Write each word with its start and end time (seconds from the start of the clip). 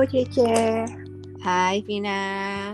Halo 0.00 0.08
Cece. 0.08 0.88
Hai 1.44 1.84
Vina. 1.84 2.72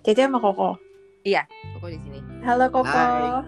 Cece 0.00 0.24
sama 0.24 0.40
Koko. 0.40 0.80
Iya, 1.20 1.44
Koko 1.76 1.92
di 1.92 2.00
sini. 2.00 2.24
Halo 2.48 2.72
Koko. 2.72 2.88
Hai. 2.88 3.44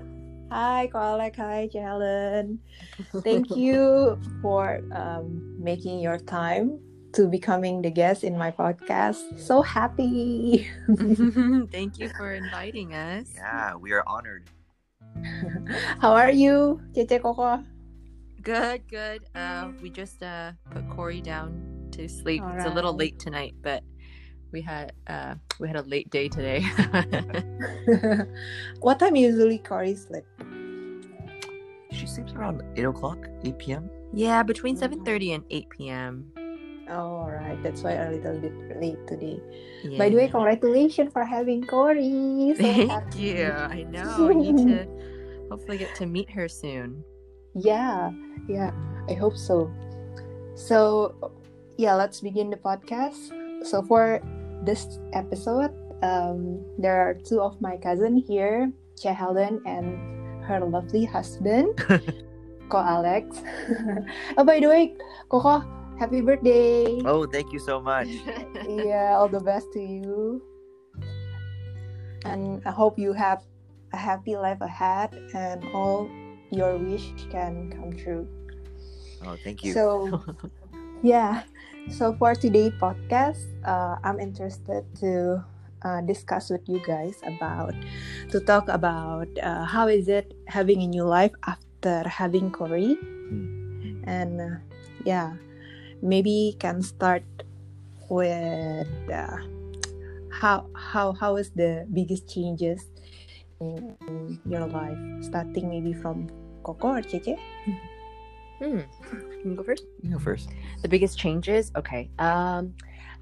Hai 0.52 0.84
Ko 0.92 1.00
Alek, 1.00 1.40
hai 1.40 1.72
Ce 1.72 1.80
Helen. 1.80 2.60
Thank 3.24 3.56
you 3.56 4.20
for 4.44 4.84
um, 4.92 5.40
making 5.56 6.04
your 6.04 6.20
time 6.20 6.76
to 7.16 7.32
becoming 7.32 7.80
the 7.80 7.88
guest 7.88 8.28
in 8.28 8.36
my 8.36 8.52
podcast. 8.52 9.24
So 9.40 9.64
happy. 9.64 10.68
Thank 11.72 11.96
you 11.96 12.12
for 12.12 12.36
inviting 12.44 12.92
us. 12.92 13.32
Yeah, 13.32 13.72
we 13.80 13.96
are 13.96 14.04
honored. 14.04 14.52
How 16.04 16.12
are 16.12 16.28
you, 16.28 16.84
Cece 16.92 17.24
Koko? 17.24 17.64
Good, 18.44 18.84
good. 18.84 19.24
Uh, 19.32 19.72
we 19.80 19.88
just 19.88 20.20
uh, 20.20 20.52
put 20.68 20.84
Corey 20.92 21.24
down 21.24 21.67
to 21.92 22.08
sleep. 22.08 22.42
It's 22.54 22.66
a 22.66 22.70
little 22.70 22.94
late 22.94 23.18
tonight, 23.18 23.54
but 23.62 23.82
we 24.52 24.60
had 24.62 24.92
uh, 25.06 25.34
we 25.60 25.68
had 25.68 25.76
a 25.76 25.82
late 25.82 26.10
day 26.10 26.28
today. 26.28 26.60
what 28.80 28.98
time 28.98 29.16
usually 29.16 29.58
Corey 29.58 29.94
sleep? 29.94 30.24
She 31.90 32.06
sleeps 32.06 32.32
around 32.32 32.62
8 32.76 32.84
o'clock, 32.84 33.18
8 33.44 33.58
p.m. 33.58 33.90
yeah, 34.12 34.42
between 34.42 34.76
seven 34.76 35.04
thirty 35.04 35.32
and 35.32 35.42
eight 35.50 35.68
p.m. 35.70 36.30
Oh, 36.90 36.94
all 36.94 37.30
right. 37.30 37.60
That's 37.62 37.82
why 37.82 37.92
a 37.92 38.10
little 38.10 38.38
bit 38.38 38.52
late 38.80 39.06
today. 39.06 39.40
Yeah. 39.84 39.98
By 39.98 40.08
the 40.08 40.16
way, 40.16 40.28
congratulations 40.28 41.12
for 41.12 41.24
having 41.24 41.66
Corey. 41.66 42.54
So 42.56 42.62
Thank 42.62 42.90
happy. 42.90 43.18
you. 43.18 43.50
I 43.52 43.82
know. 43.84 44.30
I 44.30 44.34
need 44.34 44.56
to 44.68 44.86
hopefully 45.50 45.76
get 45.78 45.94
to 45.96 46.06
meet 46.06 46.30
her 46.30 46.48
soon. 46.48 47.04
Yeah, 47.54 48.10
yeah, 48.48 48.70
I 49.08 49.14
hope 49.14 49.36
so. 49.36 49.70
So, 50.54 51.14
yeah, 51.78 51.94
let's 51.94 52.20
begin 52.20 52.50
the 52.50 52.58
podcast. 52.58 53.30
So, 53.62 53.80
for 53.80 54.20
this 54.66 54.98
episode, 55.14 55.70
um, 56.02 56.58
there 56.76 56.98
are 56.98 57.14
two 57.14 57.40
of 57.40 57.54
my 57.62 57.78
cousin 57.78 58.18
here, 58.18 58.70
Che 58.98 59.14
Helen 59.14 59.62
and 59.64 59.94
her 60.44 60.58
lovely 60.58 61.06
husband, 61.06 61.78
Ko 62.68 62.78
Alex. 62.82 63.40
oh, 64.36 64.44
by 64.44 64.58
the 64.58 64.66
way, 64.66 64.98
Koko, 65.30 65.62
happy 65.98 66.20
birthday! 66.20 66.98
Oh, 67.06 67.24
thank 67.30 67.54
you 67.54 67.62
so 67.62 67.80
much. 67.80 68.10
yeah, 68.68 69.14
all 69.14 69.30
the 69.30 69.40
best 69.40 69.70
to 69.72 69.80
you. 69.80 70.42
And 72.26 72.60
I 72.66 72.74
hope 72.74 72.98
you 72.98 73.14
have 73.14 73.46
a 73.94 73.96
happy 73.96 74.36
life 74.36 74.60
ahead 74.60 75.14
and 75.32 75.62
all 75.72 76.10
your 76.50 76.76
wish 76.76 77.14
can 77.30 77.70
come 77.70 77.94
true. 77.94 78.26
Oh, 79.24 79.38
thank 79.44 79.62
you. 79.62 79.72
So, 79.72 80.22
yeah. 81.02 81.46
So 81.90 82.14
for 82.14 82.34
today 82.34 82.70
podcast, 82.70 83.42
uh, 83.64 83.96
I'm 84.04 84.20
interested 84.20 84.84
to 85.00 85.42
uh, 85.82 86.00
discuss 86.02 86.50
with 86.50 86.62
you 86.68 86.80
guys 86.86 87.18
about 87.26 87.74
to 88.30 88.38
talk 88.40 88.68
about 88.68 89.28
uh, 89.42 89.64
how 89.64 89.88
is 89.88 90.08
it 90.08 90.34
having 90.46 90.82
a 90.82 90.86
new 90.86 91.04
life 91.04 91.32
after 91.46 92.06
having 92.06 92.50
Corey, 92.50 92.96
Hmm. 93.28 94.00
and 94.08 94.40
uh, 94.40 94.56
yeah, 95.04 95.36
maybe 96.00 96.56
can 96.58 96.80
start 96.82 97.24
with 98.08 98.88
uh, 99.10 99.36
how 100.30 100.66
how 100.76 101.12
how 101.12 101.36
is 101.36 101.50
the 101.52 101.84
biggest 101.92 102.28
changes 102.28 102.88
in, 103.60 103.96
in 104.08 104.40
your 104.48 104.66
life, 104.66 104.98
starting 105.20 105.68
maybe 105.68 105.92
from 105.92 106.28
Koko 106.62 106.98
or 106.98 107.02
Cece. 107.02 107.36
Hmm. 108.58 108.80
Can 109.40 109.50
you 109.50 109.54
go 109.56 109.62
first? 109.62 109.84
you 110.02 110.10
go 110.12 110.18
first. 110.18 110.50
The 110.82 110.88
biggest 110.88 111.18
changes? 111.18 111.70
Okay. 111.76 112.10
Um, 112.18 112.74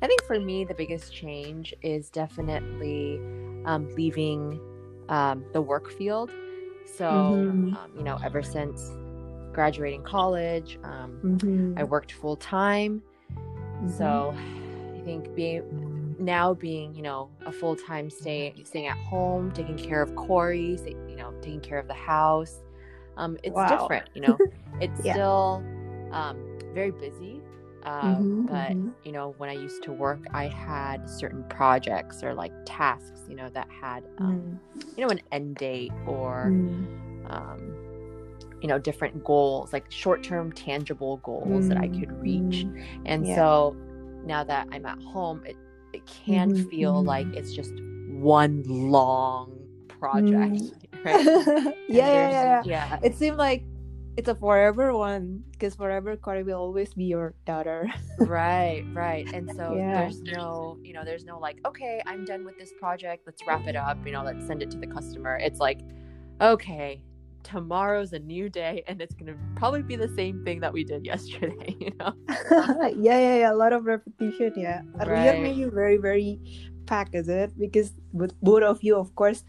I 0.03 0.07
think 0.07 0.23
for 0.25 0.39
me, 0.39 0.65
the 0.65 0.75
biggest 0.75 1.15
change 1.15 1.75
is 1.83 2.11
definitely 2.11 3.19
um, 3.65 3.89
leaving 3.97 4.61
um, 5.09 5.45
the 5.53 5.61
work 5.61 5.91
field. 5.91 6.31
So, 6.97 7.05
Mhm. 7.49 7.75
um, 7.77 7.91
you 7.97 8.03
know, 8.05 8.19
ever 8.25 8.43
since 8.43 8.91
graduating 9.53 10.03
college, 10.03 10.79
um, 10.85 11.75
I 11.77 11.85
worked 11.85 12.13
full 12.13 12.37
time. 12.37 13.03
So, 13.89 14.35
I 14.37 15.01
think 15.05 15.35
being 15.35 16.17
now 16.19 16.55
being, 16.55 16.95
you 16.95 17.03
know, 17.03 17.31
a 17.45 17.53
full 17.53 17.77
time 17.77 18.09
stay 18.11 18.55
staying 18.65 18.87
at 18.87 18.97
home, 18.97 19.53
taking 19.53 19.77
care 19.77 20.01
of 20.03 20.15
Corey, 20.17 20.79
you 21.09 21.17
know, 21.17 21.33
taking 21.43 21.61
care 21.61 21.79
of 21.79 21.89
the 21.89 21.95
house. 21.95 22.63
Um, 23.17 23.37
it's 23.43 23.55
Wow. 23.55 23.69
different, 23.69 24.09
you 24.15 24.23
know. 24.23 24.39
It's 24.81 25.05
Yeah. 25.05 25.15
still 25.15 25.65
um, 26.13 26.37
very 26.75 26.91
busy. 26.91 27.43
Um, 27.85 28.47
Mhm, 28.47 28.47
but 28.49 28.73
mhm. 28.73 28.93
you 29.05 29.13
know, 29.13 29.35
when 29.39 29.49
I 29.49 29.53
used 29.53 29.83
to 29.85 29.93
work, 29.93 30.21
I 30.35 30.49
had 30.49 31.09
certain 31.09 31.45
projects 31.49 32.23
or 32.25 32.35
like 32.35 32.53
tasks, 32.65 33.21
you 33.29 33.37
know, 33.37 33.49
that 33.51 33.69
had 33.71 34.05
um, 34.19 34.59
you 34.97 35.05
know 35.05 35.11
an 35.11 35.21
end 35.31 35.57
date 35.57 35.93
or 36.07 36.49
um, 37.29 37.61
you 38.61 38.67
know 38.69 38.79
different 38.79 39.23
goals, 39.25 39.73
like 39.73 39.85
short-term 39.91 40.51
tangible 40.53 41.19
goals 41.19 41.69
that 41.69 41.79
I 41.79 41.89
could 41.89 42.11
reach. 42.21 42.67
And 43.05 43.25
Yeah. 43.27 43.37
so 43.37 43.77
now 44.25 44.43
that 44.45 44.67
I'm 44.73 44.85
at 44.87 45.01
home, 45.03 45.43
it 45.47 45.57
it 45.93 46.05
can 46.07 46.51
Mhm, 46.51 46.71
feel 46.71 47.03
mhm. 47.03 47.07
like 47.07 47.27
it's 47.35 47.53
just 47.55 47.73
one 48.11 48.65
long 48.67 49.53
project. 49.89 50.35
Mm. 50.35 50.73
Right? 51.05 51.25
yeah, 51.25 51.73
And 51.75 51.75
yeah, 51.89 52.05
there's- 52.11 52.33
yeah, 52.33 52.63
yeah. 52.65 52.89
yeah. 52.91 52.99
It 53.03 53.15
seemed 53.15 53.37
like 53.37 53.63
it's 54.16 54.28
a 54.28 54.34
forever 54.34 54.97
one 54.97 55.44
because 55.53 55.75
forever 55.75 56.16
Corey 56.16 56.43
will 56.43 56.59
always 56.59 56.94
be 56.94 57.04
your 57.04 57.34
daughter. 57.47 57.88
right 58.21 58.82
right 58.94 59.27
and 59.34 59.49
so 59.56 59.77
Yeah. 59.77 60.00
there's 60.00 60.22
no 60.22 60.78
you 60.82 60.93
know 60.94 61.04
there's 61.04 61.27
no 61.27 61.38
like 61.38 61.59
okay 61.66 62.00
i'm 62.06 62.25
done 62.25 62.44
with 62.44 62.56
this 62.59 62.72
project 62.81 63.25
let's 63.27 63.43
wrap 63.47 63.66
it 63.69 63.77
up 63.77 63.99
you 64.06 64.12
know 64.12 64.22
let's 64.25 64.47
send 64.47 64.62
it 64.62 64.71
to 64.71 64.78
the 64.78 64.87
customer 64.87 65.37
it's 65.37 65.60
like 65.60 65.81
okay 66.41 67.03
tomorrow's 67.43 68.12
a 68.15 68.19
new 68.19 68.49
day 68.49 68.82
and 68.88 69.00
it's 69.03 69.15
gonna 69.15 69.37
probably 69.54 69.82
be 69.82 69.97
the 69.97 70.09
same 70.16 70.43
thing 70.44 70.60
that 70.60 70.72
we 70.72 70.83
did 70.83 71.04
yesterday 71.12 71.77
you 71.78 71.93
know 72.00 72.12
yeah, 72.97 73.19
yeah, 73.19 73.37
yeah. 73.44 73.53
A 73.53 73.54
lot 73.54 73.72
of 73.72 73.84
repetition. 73.84 74.53
Yeah, 74.56 74.83
Right. 74.97 75.25
year 75.25 75.37
made 75.37 75.56
you 75.56 75.71
very, 75.71 75.97
very 75.98 76.41
packed, 76.87 77.15
is 77.15 77.28
it? 77.28 77.53
Because 77.59 77.93
with 78.12 78.33
both 78.41 78.62
of 78.62 78.83
you, 78.83 78.97
of 78.97 79.15
course, 79.15 79.44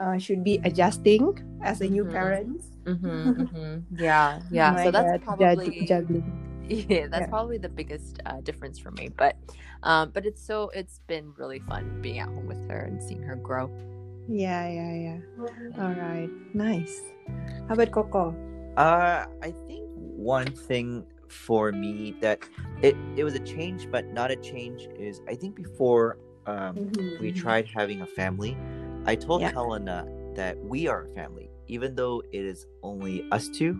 uh, 0.00 0.18
should 0.18 0.42
be 0.44 0.60
adjusting 0.64 1.36
as 1.62 1.80
a 1.80 1.88
new 1.88 2.04
Mhm. 2.04 2.12
parents. 2.12 2.66
mm-hmm, 3.26 3.78
yeah 3.96 4.40
yeah 4.50 4.74
Oh 4.78 4.84
so 4.84 4.90
that's 4.90 5.10
God, 5.10 5.22
probably 5.24 5.84
juggling. 5.84 6.32
yeah 6.68 7.06
that's 7.10 7.26
Yeah. 7.26 7.26
probably 7.26 7.58
the 7.58 7.68
biggest 7.68 8.20
uh, 8.26 8.40
difference 8.42 8.78
for 8.78 8.90
me 8.90 9.08
but 9.08 9.36
um 9.82 10.10
but 10.14 10.24
it's 10.26 10.42
so 10.42 10.70
it's 10.74 11.00
been 11.06 11.32
really 11.36 11.60
fun 11.60 12.00
being 12.00 12.18
at 12.18 12.28
home 12.28 12.46
with 12.46 12.68
her 12.68 12.80
and 12.80 13.02
seeing 13.02 13.22
her 13.22 13.36
grow 13.36 13.70
Yeah, 14.28 14.68
yeah, 14.68 14.94
yeah. 14.94 15.18
All 15.82 15.92
right, 15.92 16.30
nice. 16.54 17.00
How 17.68 17.74
about 17.74 17.90
Koko? 17.92 18.34
Uh, 18.76 19.26
I 19.42 19.50
think 19.66 19.88
one 19.94 20.46
thing 20.68 21.04
for 21.28 21.72
me 21.72 22.16
that 22.20 22.40
it, 22.82 22.96
it 23.16 23.24
was 23.24 23.34
a 23.34 23.40
change, 23.40 23.88
but 23.90 24.06
not 24.12 24.30
a 24.30 24.36
change 24.36 24.88
is 24.98 25.20
I 25.28 25.34
think 25.34 25.54
before 25.56 26.18
um, 26.46 26.76
we 27.20 27.32
tried 27.32 27.68
having 27.74 28.00
a 28.02 28.06
family, 28.06 28.56
I 29.04 29.14
told 29.16 29.40
Yeah. 29.42 29.52
Helena 29.52 30.06
that 30.34 30.58
we 30.58 30.88
are 30.88 31.04
a 31.04 31.08
family, 31.14 31.50
even 31.68 31.94
though 31.94 32.22
it 32.32 32.44
is 32.44 32.66
only 32.82 33.24
us 33.30 33.48
two, 33.48 33.78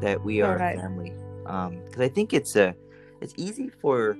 that 0.00 0.22
we 0.22 0.42
are 0.42 0.54
Alright. 0.56 0.76
a 0.76 0.80
family. 0.80 1.12
Um, 1.46 1.82
because 1.84 2.02
I 2.02 2.08
think 2.08 2.32
it's 2.34 2.56
a, 2.56 2.74
it's 3.20 3.34
easy 3.36 3.70
for, 3.80 4.16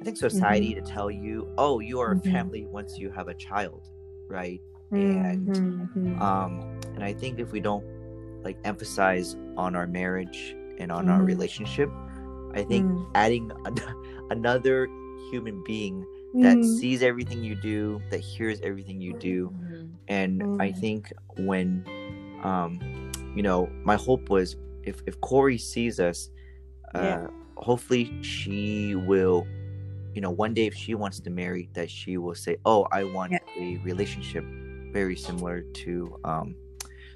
I 0.00 0.04
think 0.04 0.16
society 0.16 0.74
to 0.74 0.80
tell 0.80 1.10
you, 1.10 1.48
oh, 1.58 1.80
you 1.80 2.00
are 2.00 2.14
Mhm. 2.14 2.26
a 2.26 2.30
family 2.30 2.66
once 2.66 2.98
you 2.98 3.10
have 3.10 3.28
a 3.28 3.34
child, 3.34 3.88
right? 4.28 4.60
And, 4.92 5.48
Mhm. 5.48 6.20
Um, 6.20 6.80
and 6.94 7.02
I 7.04 7.12
think 7.12 7.38
if 7.38 7.52
we 7.52 7.60
don't 7.60 7.84
like 8.44 8.58
emphasize 8.64 9.36
on 9.56 9.74
our 9.76 9.86
marriage 9.86 10.54
and 10.78 10.90
on 10.92 11.08
our 11.08 11.20
Mhm. 11.20 11.26
relationship, 11.26 11.90
I 12.54 12.62
think 12.64 12.86
Mm. 12.86 13.06
adding 13.14 13.50
an- 13.64 13.76
another 14.30 14.86
human 15.30 15.62
being 15.64 16.04
that 16.42 16.58
Mm. 16.58 16.64
sees 16.64 17.02
everything 17.02 17.42
you 17.42 17.54
do, 17.54 18.00
that 18.10 18.20
hears 18.20 18.60
everything 18.62 19.00
you 19.00 19.14
do, 19.14 19.54
and 20.08 20.42
I 20.60 20.70
Mm. 20.72 20.80
think 20.80 21.12
when, 21.38 21.84
um, 22.42 22.80
you 23.34 23.42
know, 23.42 23.68
my 23.84 23.96
hope 23.96 24.28
was 24.28 24.56
if 24.84 25.02
if 25.06 25.20
Corey 25.20 25.58
sees 25.58 26.00
us, 26.00 26.30
uh, 26.94 27.00
Yeah. 27.02 27.26
hopefully 27.56 28.10
she 28.22 28.94
will, 28.94 29.46
you 30.14 30.20
know, 30.20 30.30
one 30.30 30.52
day 30.54 30.66
if 30.66 30.74
she 30.74 30.94
wants 30.94 31.20
to 31.20 31.30
marry, 31.30 31.68
that 31.74 31.88
she 31.90 32.16
will 32.18 32.34
say, 32.34 32.56
"Oh, 32.64 32.86
I 32.92 33.04
want 33.04 33.32
Yeah. 33.32 33.38
a 33.58 33.76
relationship 33.84 34.44
very 34.92 35.16
similar 35.16 35.62
to, 35.62 36.18
um, 36.24 36.54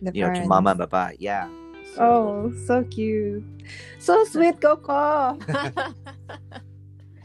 The 0.02 0.12
you 0.14 0.22
know, 0.26 0.32
to. 0.34 0.46
Mama 0.46 0.70
and 0.70 0.78
Baba." 0.78 1.12
Yeah. 1.18 1.48
So- 1.94 2.02
Oh, 2.02 2.52
so 2.66 2.84
cute. 2.84 3.44
So 3.98 4.24
sweet, 4.24 4.60
Koko. 4.60 5.38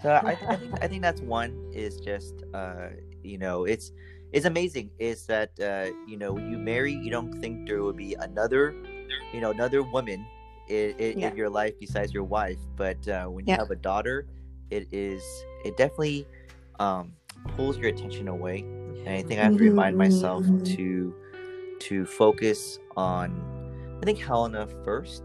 So 0.01 0.09
I, 0.09 0.31
I 0.50 0.56
think 0.57 0.74
I 0.81 0.88
think 0.88 1.01
that's 1.03 1.21
one 1.21 1.53
is 1.74 1.98
just 2.01 2.33
uh 2.56 2.89
you 3.21 3.38
know 3.38 3.65
it's 3.65 3.92
it's 4.33 4.45
amazing 4.45 4.89
is 4.99 5.25
that 5.25 5.51
uh 5.59 5.91
you 6.07 6.17
know 6.17 6.33
when 6.33 6.49
you 6.51 6.57
marry 6.57 6.93
you 6.93 7.11
don't 7.11 7.33
think 7.39 7.67
there 7.67 7.81
will 7.81 7.93
be 7.93 8.13
another 8.15 8.73
you 9.33 9.41
know 9.41 9.51
another 9.51 9.83
woman 9.83 10.25
in, 10.67 10.91
in, 10.99 11.19
Yeah. 11.19 11.29
in 11.29 11.35
your 11.37 11.49
life 11.49 11.73
besides 11.79 12.13
your 12.13 12.23
wife 12.23 12.59
but 12.75 12.99
uh 13.07 13.25
when 13.25 13.45
you 13.45 13.51
Yeah. 13.53 13.59
have 13.59 13.71
a 13.71 13.75
daughter 13.75 14.25
it 14.69 14.87
is 14.91 15.23
it 15.65 15.75
definitely 15.77 16.25
um, 16.79 17.13
pulls 17.55 17.77
your 17.77 17.89
attention 17.89 18.27
away. 18.27 18.59
And 19.05 19.09
I 19.09 19.21
think 19.21 19.39
I 19.39 19.43
have 19.43 19.53
to 19.57 19.59
remind 19.63 19.97
myself 19.97 20.43
Mhm. 20.45 20.65
to 20.75 21.15
to 21.79 22.05
focus 22.05 22.79
on 22.95 23.29
I 24.01 24.05
think 24.05 24.19
Helena 24.19 24.67
first, 24.83 25.23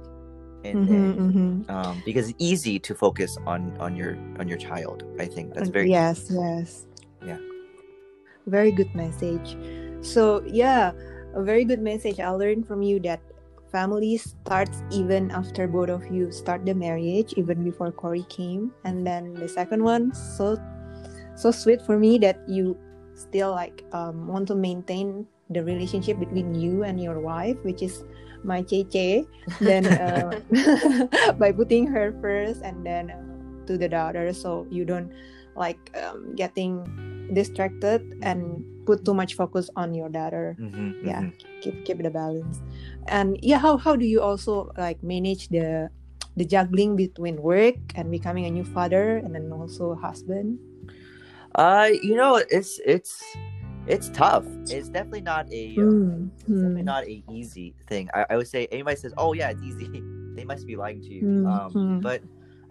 and 0.65 0.77
Mhm, 0.85 0.89
then 0.89 1.17
mhm. 1.17 1.71
um, 1.71 2.03
because 2.05 2.29
it's 2.29 2.37
easy 2.43 2.79
to 2.81 2.95
focus 2.95 3.39
on 3.47 3.77
on 3.79 3.97
your 3.97 4.17
on 4.39 4.49
your 4.49 4.59
child. 4.59 5.05
I 5.19 5.27
think 5.27 5.55
that's 5.55 5.71
very 5.71 5.91
yes 5.91 6.29
yes 6.31 6.87
Yeah. 7.25 7.39
Very 8.47 8.71
good 8.71 8.95
message. 8.95 9.57
So 10.01 10.43
yeah 10.47 10.93
a 11.35 11.43
very 11.43 11.65
good 11.65 11.81
message. 11.81 12.19
I 12.19 12.31
learned 12.31 12.67
from 12.67 12.83
you 12.83 12.99
that 13.01 13.21
family 13.71 14.17
starts 14.17 14.83
even 14.91 15.31
after 15.31 15.69
both 15.69 15.91
of 15.91 16.07
you 16.09 16.33
start 16.33 16.65
the 16.65 16.75
marriage 16.75 17.35
even 17.37 17.63
before 17.63 17.93
corey 17.93 18.25
came. 18.29 18.73
And 18.85 19.07
then 19.07 19.35
the 19.35 19.49
second 19.49 19.85
one 19.85 20.15
so 20.15 20.57
so 21.37 21.51
sweet 21.51 21.83
for 21.83 21.99
me 21.99 22.19
that 22.25 22.41
you 22.49 22.79
still 23.15 23.51
like 23.51 23.85
um, 23.93 24.27
want 24.27 24.49
to 24.49 24.55
maintain 24.55 25.27
the 25.51 25.63
relationship 25.63 26.19
between 26.19 26.55
you 26.55 26.83
and 26.83 27.01
your 27.01 27.21
wife 27.21 27.57
which 27.63 27.81
is 27.81 28.03
my 28.43 28.63
cheche 28.63 29.25
then 29.61 29.87
uh, 29.87 30.41
by 31.39 31.53
putting 31.53 31.87
her 31.87 32.13
first 32.21 32.63
and 32.63 32.85
then 32.85 33.11
uh, 33.11 33.23
to 33.67 33.77
the 33.77 33.89
daughter. 33.89 34.33
So 34.33 34.67
you 34.71 34.85
don't 34.85 35.13
like 35.57 35.79
um, 35.99 36.35
getting 36.35 36.87
distracted 37.33 38.03
and 38.23 38.65
put 38.87 39.05
too 39.05 39.15
much 39.15 39.35
focus 39.35 39.69
on 39.77 39.95
your 39.95 40.09
daughter 40.09 40.55
Mhm, 40.61 41.03
yeah 41.03 41.23
mhm. 41.27 41.33
keep 41.63 41.75
keep 41.85 41.99
the 42.03 42.11
balance 42.11 42.63
and 43.09 43.39
yeah 43.43 43.59
how, 43.59 43.77
how 43.77 43.97
do 43.97 44.07
you 44.07 44.23
also 44.23 44.71
like 44.79 45.03
manage 45.03 45.49
the 45.49 45.91
the 46.37 46.45
juggling 46.45 46.95
between 46.95 47.41
work 47.43 47.75
and 47.97 48.11
becoming 48.11 48.45
a 48.47 48.51
new 48.51 48.65
father 48.65 49.19
and 49.25 49.35
then 49.35 49.51
also 49.53 49.95
husband 49.97 50.59
Uh, 51.55 51.89
you 52.03 52.15
know, 52.15 52.37
it's 52.51 52.79
it's 52.85 53.23
it's 53.87 54.09
tough. 54.11 54.45
It's 54.69 54.89
definitely 54.89 55.23
not 55.23 55.47
a 55.53 55.81
uh, 55.81 55.89
Mm, 55.89 56.31
it's 56.41 56.61
definitely 56.61 56.83
not 56.83 57.05
a 57.05 57.25
easy 57.33 57.75
thing. 57.89 58.11
I, 58.13 58.27
I 58.31 58.37
would 58.37 58.49
say 58.49 58.69
anybody 58.71 58.97
says, 58.97 59.15
"Oh 59.17 59.33
yeah, 59.33 59.51
it's 59.51 59.63
easy," 59.63 59.89
they 60.37 60.45
must 60.45 60.67
be 60.67 60.77
lying 60.77 61.01
to 61.03 61.13
you. 61.15 61.25
Um, 61.49 61.73
mm. 61.73 62.03
but 62.03 62.21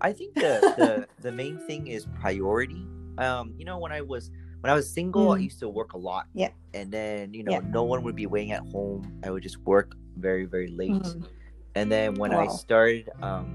I 0.01 0.13
think 0.13 0.35
the, 0.35 0.61
the 0.77 1.07
the 1.21 1.31
main 1.31 1.57
thing 1.65 1.87
is 1.87 2.05
priority. 2.21 2.85
Um, 3.17 3.53
you 3.57 3.65
know, 3.65 3.79
when 3.79 3.91
I 3.91 4.01
was 4.01 4.29
when 4.61 4.71
I 4.71 4.75
was 4.75 4.89
single, 4.89 5.31
I 5.31 5.37
Mm. 5.39 5.43
used 5.43 5.59
to 5.59 5.69
work 5.69 5.93
a 5.93 5.97
lot. 5.97 6.25
Yeah. 6.33 6.49
And 6.73 6.91
then 6.91 7.33
you 7.33 7.43
know, 7.43 7.51
Yeah. 7.53 7.61
no 7.69 7.83
one 7.83 8.03
would 8.03 8.15
be 8.15 8.25
waiting 8.25 8.51
at 8.51 8.63
home. 8.71 9.19
I 9.23 9.29
would 9.31 9.43
just 9.43 9.59
work 9.59 9.95
very 10.17 10.45
very 10.45 10.67
late. 10.69 10.91
Mm. 10.91 11.27
And 11.75 11.91
then 11.91 12.15
when 12.15 12.33
I 12.33 12.47
started 12.47 13.09
um, 13.21 13.45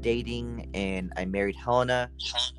dating 0.00 0.68
and 0.74 1.12
I 1.16 1.24
married 1.24 1.56
Helena, 1.56 2.10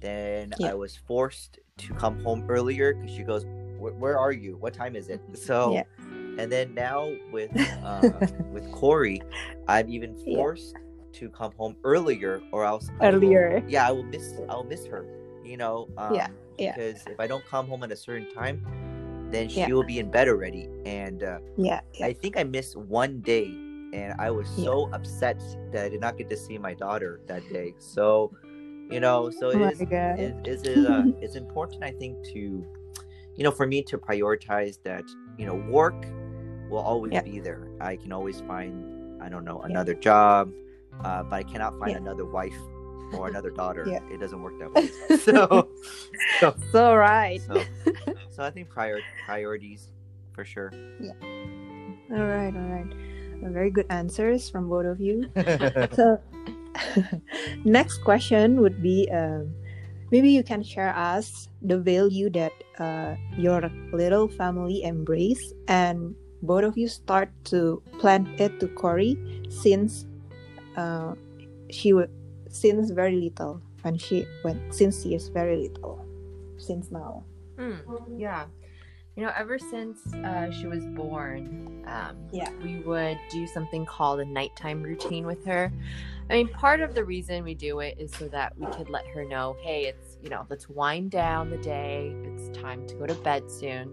then 0.02 0.54
Yeah. 0.60 0.72
I 0.72 0.74
was 0.74 0.96
forced 0.96 1.60
to 1.78 1.94
come 1.94 2.20
home 2.24 2.46
earlier 2.50 2.94
because 2.96 3.16
she 3.16 3.24
goes, 3.24 3.46
"Where 3.80 4.18
are 4.18 4.32
you? 4.32 4.58
What 4.58 4.74
time 4.74 4.96
is 4.96 5.10
it?" 5.10 5.22
So, 5.36 5.74
Yeah. 5.74 5.84
and 6.40 6.52
then 6.52 6.74
now 6.74 7.12
with 7.32 7.52
uh, 7.84 8.02
with 8.54 8.72
Corey, 8.72 9.22
I'm 9.68 9.90
even 9.90 10.16
Yeah. 10.26 10.36
forced 10.38 10.76
to 11.14 11.30
come 11.30 11.52
home 11.58 11.76
earlier, 11.84 12.42
or 12.52 12.64
else 12.66 12.90
I 13.02 13.10
will- 13.10 13.16
Earlier. 13.16 13.64
yeah, 13.68 13.88
I 13.88 13.92
will 13.92 14.04
miss 14.04 14.34
I 14.50 14.56
will 14.56 14.64
miss 14.66 14.86
her. 14.88 15.06
You 15.44 15.58
know, 15.58 15.88
um, 15.98 16.14
Yeah, 16.16 16.28
yeah. 16.58 16.76
Because 16.76 17.06
if 17.08 17.20
I 17.20 17.28
don't 17.28 17.46
come 17.46 17.68
home 17.68 17.84
at 17.84 17.92
a 17.92 17.96
certain 17.96 18.30
time, 18.34 18.62
then 19.32 19.50
she 19.50 19.60
Yeah. 19.60 19.74
will 19.74 19.84
be 19.84 20.00
in 20.00 20.10
bed 20.10 20.28
already, 20.28 20.70
and 20.86 21.24
uh, 21.24 21.40
yeah, 21.58 21.82
yeah. 21.94 22.06
I 22.08 22.14
think 22.14 22.38
I 22.38 22.44
missed 22.44 22.76
one 22.78 23.20
day, 23.22 23.48
and 23.94 24.14
I 24.20 24.32
was 24.32 24.48
so 24.50 24.90
upset 24.94 25.42
that 25.72 25.86
I 25.86 25.90
did 25.90 26.02
not 26.02 26.18
get 26.18 26.30
to 26.30 26.38
see 26.38 26.58
my 26.58 26.74
daughter 26.74 27.20
that 27.28 27.48
day. 27.50 27.74
So, 27.80 28.32
you 28.90 29.00
know, 29.00 29.30
so 29.30 29.48
oh 29.48 29.52
it 29.52 29.62
is 29.74 29.82
it 29.82 30.48
is 30.48 30.64
it, 30.64 30.86
uh, 30.86 31.04
it's 31.22 31.36
important, 31.36 31.84
I 31.84 31.92
think, 31.92 32.24
to 32.34 32.66
you 33.36 33.44
know, 33.44 33.52
for 33.52 33.68
me 33.68 33.84
to 33.84 33.98
prioritize 33.98 34.82
that. 34.84 35.04
You 35.38 35.46
know, 35.46 35.56
work 35.70 35.94
will 36.70 36.80
always 36.80 37.22
be 37.22 37.40
there. 37.40 37.68
I 37.80 37.96
can 37.96 38.12
always 38.12 38.42
find 38.42 39.22
I 39.22 39.30
don't 39.30 39.46
know 39.46 39.62
another 39.62 39.94
job, 39.94 40.52
uh, 41.04 41.24
but 41.24 41.36
I 41.36 41.44
cannot 41.44 41.78
find 41.78 41.96
another 41.96 42.26
wife 42.26 42.58
or 43.14 43.28
another 43.28 43.50
daughter. 43.50 43.86
Yeah. 43.88 44.00
It 44.12 44.20
doesn't 44.20 44.42
work 44.42 44.58
that 44.60 44.74
way. 44.74 44.90
so, 45.18 45.70
so, 46.40 46.56
so 46.72 46.96
right 46.96 47.42
so, 47.42 47.64
so 48.30 48.44
I 48.44 48.52
think 48.52 48.70
prior 48.70 49.00
priorities 49.26 49.88
for 50.34 50.46
sure. 50.46 50.72
Yeah. 51.00 51.14
All 52.12 52.26
right 52.26 52.56
all 52.56 52.70
right 52.72 52.94
very 53.44 53.70
good 53.70 53.86
answers 53.90 54.50
from 54.50 54.70
both 54.70 54.86
of 54.86 55.00
you 55.00 55.30
so 55.94 56.20
next 57.66 58.00
question 58.00 58.62
would 58.62 58.82
be 58.82 59.10
um, 59.12 59.54
maybe 60.12 60.30
you 60.30 60.44
can 60.44 60.64
share 60.64 60.96
us 60.96 61.50
the 61.62 61.78
value 61.78 62.30
that 62.30 62.54
uh, 62.80 63.16
your 63.38 63.70
little 63.92 64.28
family 64.28 64.84
embrace 64.84 65.54
and 65.68 66.16
both 66.44 66.64
of 66.64 66.78
you 66.78 66.88
start 66.88 67.30
to 67.46 67.82
plant 68.00 68.28
it 68.40 68.60
to 68.60 68.68
Corey 68.68 69.18
since 69.50 70.06
uh, 70.76 71.14
she 71.70 71.94
was 71.94 72.08
since 72.52 72.92
very 72.92 73.16
little 73.16 73.62
when 73.82 73.98
she 73.98 74.26
when 74.44 74.60
since 74.72 75.04
she 75.04 75.16
is 75.16 75.28
very 75.30 75.58
little 75.70 76.06
since 76.58 76.92
now 76.92 77.24
Mm, 77.58 77.80
yeah. 78.20 78.46
You 79.16 79.24
know, 79.26 79.32
ever 79.36 79.58
since 79.58 80.14
uh, 80.14 80.52
she 80.52 80.68
was 80.68 80.86
born, 80.86 81.84
um, 81.88 82.16
Yeah. 82.32 82.52
we 82.64 82.82
would 82.82 83.18
do 83.32 83.48
something 83.48 83.84
called 83.84 84.20
a 84.20 84.26
nighttime 84.26 84.84
routine 84.84 85.26
with 85.26 85.44
her. 85.46 85.74
I 86.30 86.34
mean, 86.34 86.50
part 86.50 86.82
of 86.82 86.94
the 86.94 87.04
reason 87.04 87.44
we 87.44 87.56
do 87.56 87.80
it 87.80 87.96
is 87.98 88.12
so 88.12 88.28
that 88.28 88.56
we 88.60 88.68
could 88.68 88.90
let 88.90 89.08
her 89.08 89.26
know, 89.26 89.56
hey, 89.64 89.86
it's 89.88 90.18
you 90.22 90.30
know, 90.30 90.46
let's 90.52 90.70
wind 90.70 91.10
down 91.10 91.50
the 91.50 91.58
day. 91.58 92.14
It's 92.26 92.56
time 92.56 92.86
to 92.90 92.94
go 92.96 93.08
to 93.08 93.16
bed 93.16 93.50
soon. 93.50 93.92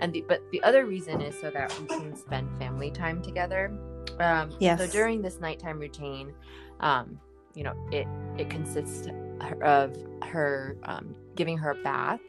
And 0.00 0.12
the 0.12 0.24
but 0.26 0.42
the 0.50 0.60
other 0.64 0.84
reason 0.84 1.20
is 1.20 1.38
so 1.40 1.48
that 1.50 1.72
we 1.80 1.86
can 1.86 2.16
spend 2.16 2.48
family 2.58 2.90
time 2.90 3.22
together. 3.22 3.70
Um, 4.18 4.50
So 4.78 4.86
during 4.88 5.22
this 5.22 5.38
nighttime 5.38 5.78
routine, 5.78 6.32
um, 6.80 7.20
you 7.56 7.64
know, 7.64 7.74
it 7.90 8.06
it 8.38 8.48
consists 8.50 9.08
of 9.62 9.96
her 10.22 10.76
um, 10.84 11.14
giving 11.34 11.58
her 11.58 11.70
a 11.70 11.82
bath, 11.82 12.20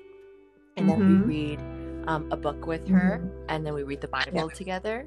and 0.77 0.89
then 0.89 0.99
Mhm. 0.99 1.27
we 1.27 1.35
read 1.35 1.59
um, 2.07 2.31
a 2.31 2.37
book 2.37 2.65
with 2.65 2.87
her, 2.87 3.19
Mhm. 3.21 3.45
and 3.49 3.65
then 3.65 3.73
we 3.73 3.83
read 3.83 4.01
the 4.01 4.07
Bible 4.07 4.49
together. 4.49 5.05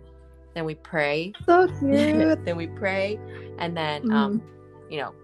Then 0.55 0.65
we 0.67 0.75
pray. 0.75 1.33
so 1.47 1.67
cute 1.81 2.39
then 2.45 2.57
we 2.57 2.67
pray, 2.67 3.19
and 3.59 3.77
then 3.77 4.03
Mm-hmm. 4.03 4.13
um, 4.13 4.43
you 4.91 4.99
know, 5.01 5.15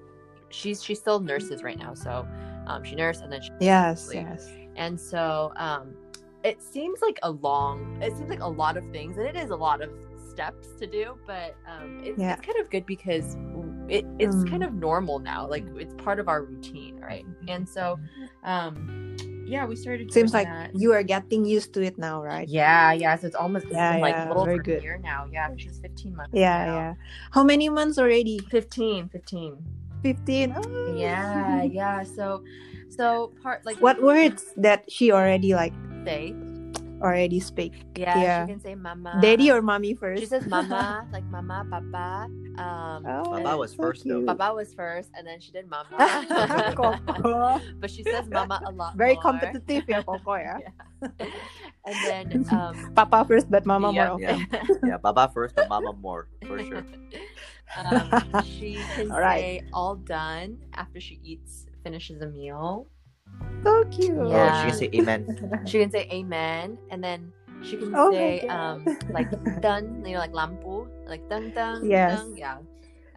she's 0.49 0.83
she 0.83 0.95
still 0.95 1.21
nurses 1.21 1.63
right 1.63 1.79
now, 1.79 1.93
so 1.95 2.27
um, 2.67 2.83
she 2.85 2.95
nursed 2.95 3.23
and 3.23 3.31
then 3.33 3.43
she 3.43 3.51
yes 3.61 4.11
yes 4.13 4.49
and 4.77 4.99
so 5.01 5.53
um, 5.57 5.95
it 6.45 6.63
seems 6.63 7.01
like 7.03 7.19
a 7.23 7.31
long, 7.31 7.99
it 8.03 8.17
seems 8.17 8.29
like 8.31 8.41
a 8.43 8.49
lot 8.49 8.77
of 8.77 8.85
things, 8.93 9.17
and 9.19 9.27
it 9.27 9.37
is 9.37 9.51
a 9.51 9.57
lot 9.57 9.81
of 9.83 9.91
steps 10.31 10.69
to 10.79 10.87
do, 10.87 11.19
but 11.27 11.57
um, 11.67 12.01
it's, 12.05 12.19
Yeah. 12.19 12.35
it's 12.35 12.47
kind 12.47 12.59
of 12.61 12.71
good 12.71 12.85
because 12.87 13.37
it, 13.89 14.05
it's 14.19 14.37
Mm. 14.37 14.51
kind 14.51 14.63
of 14.65 14.75
normal 14.75 15.19
now. 15.19 15.47
Like 15.49 15.65
it's 15.77 15.95
part 15.95 16.19
of 16.19 16.29
our 16.29 16.43
routine, 16.43 16.99
right? 17.01 17.25
And 17.49 17.69
so, 17.69 17.99
um, 18.45 19.17
yeah, 19.47 19.65
we 19.65 19.77
started. 19.77 20.13
seems 20.13 20.35
like 20.35 20.49
that. 20.49 20.75
you 20.75 20.93
are 20.93 21.03
getting 21.05 21.45
used 21.45 21.73
to 21.75 21.83
it 21.83 21.97
now 21.99 22.21
right 22.23 22.49
Yeah, 22.49 22.93
yeah. 22.93 23.15
So 23.17 23.27
it's 23.29 23.37
almost 23.37 23.67
Yeah, 23.71 23.93
been 23.93 24.01
like 24.03 24.15
yeah, 24.15 24.27
a 24.27 24.29
little 24.29 24.45
very 24.45 24.59
good. 24.59 24.81
a 24.81 24.83
year 24.83 24.99
now. 24.99 25.27
Yeah, 25.31 25.51
she's 25.57 25.79
15 25.79 26.17
months. 26.17 26.33
yeah 26.35 26.67
now. 26.67 26.75
yeah 26.75 26.95
how 27.31 27.45
many 27.45 27.69
months 27.69 27.99
already 27.99 28.41
15, 28.51 29.09
15. 29.09 29.63
15 30.03 30.55
oh. 30.57 30.95
Yeah, 30.97 31.63
yeah. 31.63 32.03
So, 32.03 32.43
so 32.89 33.33
part 33.43 33.65
like 33.65 33.79
what 33.81 34.03
words 34.03 34.45
that 34.57 34.91
she 34.91 35.13
already 35.13 35.55
like 35.55 35.73
say? 36.05 36.35
Already 37.03 37.41
speak 37.41 37.73
Yeah, 37.95 38.17
Yeah. 38.17 38.39
she 38.47 38.53
can 38.57 38.61
say 38.61 38.75
mama. 38.75 39.19
daddy 39.21 39.51
or 39.53 39.61
mommy 39.61 39.95
first 39.95 40.21
She 40.21 40.27
says 40.27 40.47
mama, 40.51 41.05
like 41.13 41.25
mama, 41.29 41.65
papa. 41.69 42.29
Um, 42.57 43.05
oh, 43.05 43.37
Baba 43.37 43.53
was 43.61 43.73
so 43.77 43.77
first, 43.77 44.05
though. 44.09 44.25
cute. 44.25 44.27
Baba 44.33 44.55
was 44.57 44.73
first, 44.73 45.13
and 45.13 45.27
then 45.29 45.41
she 45.45 45.53
did 45.53 45.69
mama. 45.69 45.93
Koko. 46.73 46.97
but 47.81 47.91
she 47.93 48.01
says 48.03 48.25
mama 48.33 48.61
a 48.65 48.73
lot 48.73 48.97
very 48.97 49.13
more. 49.21 49.23
competitive 49.29 49.85
ya 49.85 50.01
Koko 50.01 50.41
ya 50.41 50.57
Yeah. 50.65 50.73
and 51.85 51.97
then 52.01 52.27
um, 52.49 52.75
papa 52.97 53.29
first 53.29 53.51
but 53.53 53.69
mama 53.69 53.93
yeah, 53.93 54.09
more 54.09 54.21
yeah. 54.21 54.41
often 54.41 54.81
yeah, 54.89 54.97
Baba 54.97 55.29
first, 55.29 55.53
but 55.55 55.69
Mama 55.69 55.93
more 55.93 56.29
for 56.49 56.57
sure. 56.65 56.85
um, 57.77 58.09
she 58.43 58.89
can 58.97 59.13
All 59.13 59.21
right. 59.21 59.61
say 59.61 59.69
all 59.73 59.97
done 60.01 60.57
after 60.73 60.97
she 61.01 61.21
eats, 61.23 61.67
finishes 61.85 62.23
a 62.23 62.29
meal. 62.33 62.89
So 63.65 63.85
cute 63.91 64.17
Oh, 64.19 64.31
Yeah. 64.31 64.53
she 64.63 64.69
can 64.69 64.79
say 64.79 64.91
amen. 64.95 65.21
She 65.67 65.79
can 65.81 65.91
say 65.91 66.07
amen, 66.13 66.79
and 66.91 67.03
then 67.03 67.33
she 67.63 67.77
can 67.77 67.91
Oh 67.97 68.13
say 68.13 68.47
um 68.49 68.85
like 69.11 69.29
done, 69.61 70.05
you 70.07 70.15
know, 70.15 70.21
like 70.21 70.33
lampu, 70.33 70.87
like 71.09 71.27
dun 71.29 71.51
dun. 71.51 71.83
Yes. 71.85 72.21
dun, 72.21 72.37
yeah. 72.37 72.59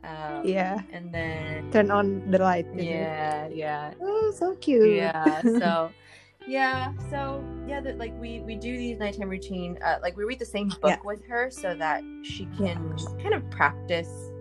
Um, 0.01 0.47
yeah 0.47 0.79
And 0.95 1.13
then 1.13 1.69
turn 1.71 1.91
on 1.91 2.23
the 2.31 2.39
light 2.39 2.65
is 2.71 2.88
it? 2.88 2.88
yeah, 2.88 3.47
yeah. 3.51 3.93
oh 3.99 4.31
so 4.33 4.55
cute 4.55 4.95
yeah 4.95 5.41
so 5.59 5.91
yeah 6.47 6.93
so 7.11 7.43
yeah 7.67 7.81
that 7.83 7.97
like 7.99 8.15
we 8.15 8.39
we 8.47 8.55
do 8.55 8.77
these 8.77 8.97
nighttime 8.97 9.27
routine 9.27 9.77
uh, 9.83 9.99
like 10.01 10.15
we 10.15 10.23
read 10.23 10.39
the 10.39 10.47
same 10.47 10.69
book 10.79 10.95
Yeah. 10.95 11.03
with 11.03 11.19
her 11.27 11.51
so 11.51 11.75
that 11.75 11.99
she 12.23 12.47
can 12.55 12.95
kind 13.21 13.35
of 13.35 13.43
practice 13.51 14.31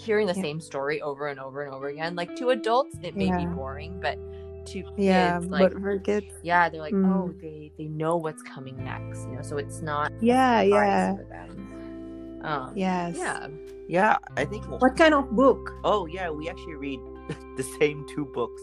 hearing 0.00 0.26
the 0.26 0.32
Yeah. 0.32 0.40
same 0.48 0.58
story 0.58 1.02
over 1.04 1.28
and 1.28 1.38
over 1.38 1.60
and 1.60 1.74
over 1.74 1.88
again 1.92 2.16
like 2.16 2.34
to 2.40 2.48
adults 2.56 2.96
it 3.04 3.14
may 3.14 3.28
be 3.30 3.44
boring 3.44 4.00
but 4.00 4.16
two 4.64 4.82
kids, 4.82 4.92
yeah, 4.98 5.40
like 5.42 5.72
but 5.72 5.80
for 5.80 5.98
kids, 5.98 6.26
yeah, 6.42 6.68
they're 6.68 6.80
like, 6.80 6.94
Mm. 6.94 7.06
oh, 7.12 7.34
they 7.40 7.72
they 7.78 7.86
know 7.86 8.16
what's 8.16 8.42
coming 8.42 8.76
next, 8.82 9.26
you 9.28 9.36
know, 9.36 9.42
so 9.42 9.56
it's 9.56 9.80
not 9.82 10.10
yeah, 10.20 10.62
yeah, 10.62 11.16
for 11.16 11.24
them. 11.24 12.40
Um, 12.42 12.72
yes. 12.76 13.16
yeah. 13.16 13.48
Yeah, 13.88 14.16
I 14.36 14.44
think. 14.46 14.64
What 14.80 14.96
kind 14.96 15.12
of 15.14 15.30
book? 15.30 15.72
Oh 15.84 16.06
yeah, 16.06 16.30
we 16.30 16.48
actually 16.48 16.76
read 16.76 17.00
the 17.56 17.62
same 17.78 18.06
two 18.14 18.24
books. 18.34 18.60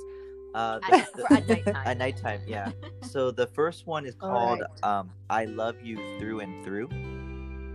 Uh, 0.53 0.79
the- 0.79 0.96
At, 0.96 1.13
the- 1.15 1.34
at 1.34 1.48
nighttime. 1.48 1.75
at 1.86 1.98
nighttime, 1.98 2.41
yeah. 2.48 2.72
So 3.03 3.31
the 3.31 3.48
first 3.48 3.88
one 3.88 4.05
is 4.05 4.15
called 4.15 4.62
um, 4.84 5.10
"I 5.29 5.46
Love 5.46 5.75
You 5.84 5.98
Through 6.20 6.39
and 6.41 6.63
Through," 6.65 6.89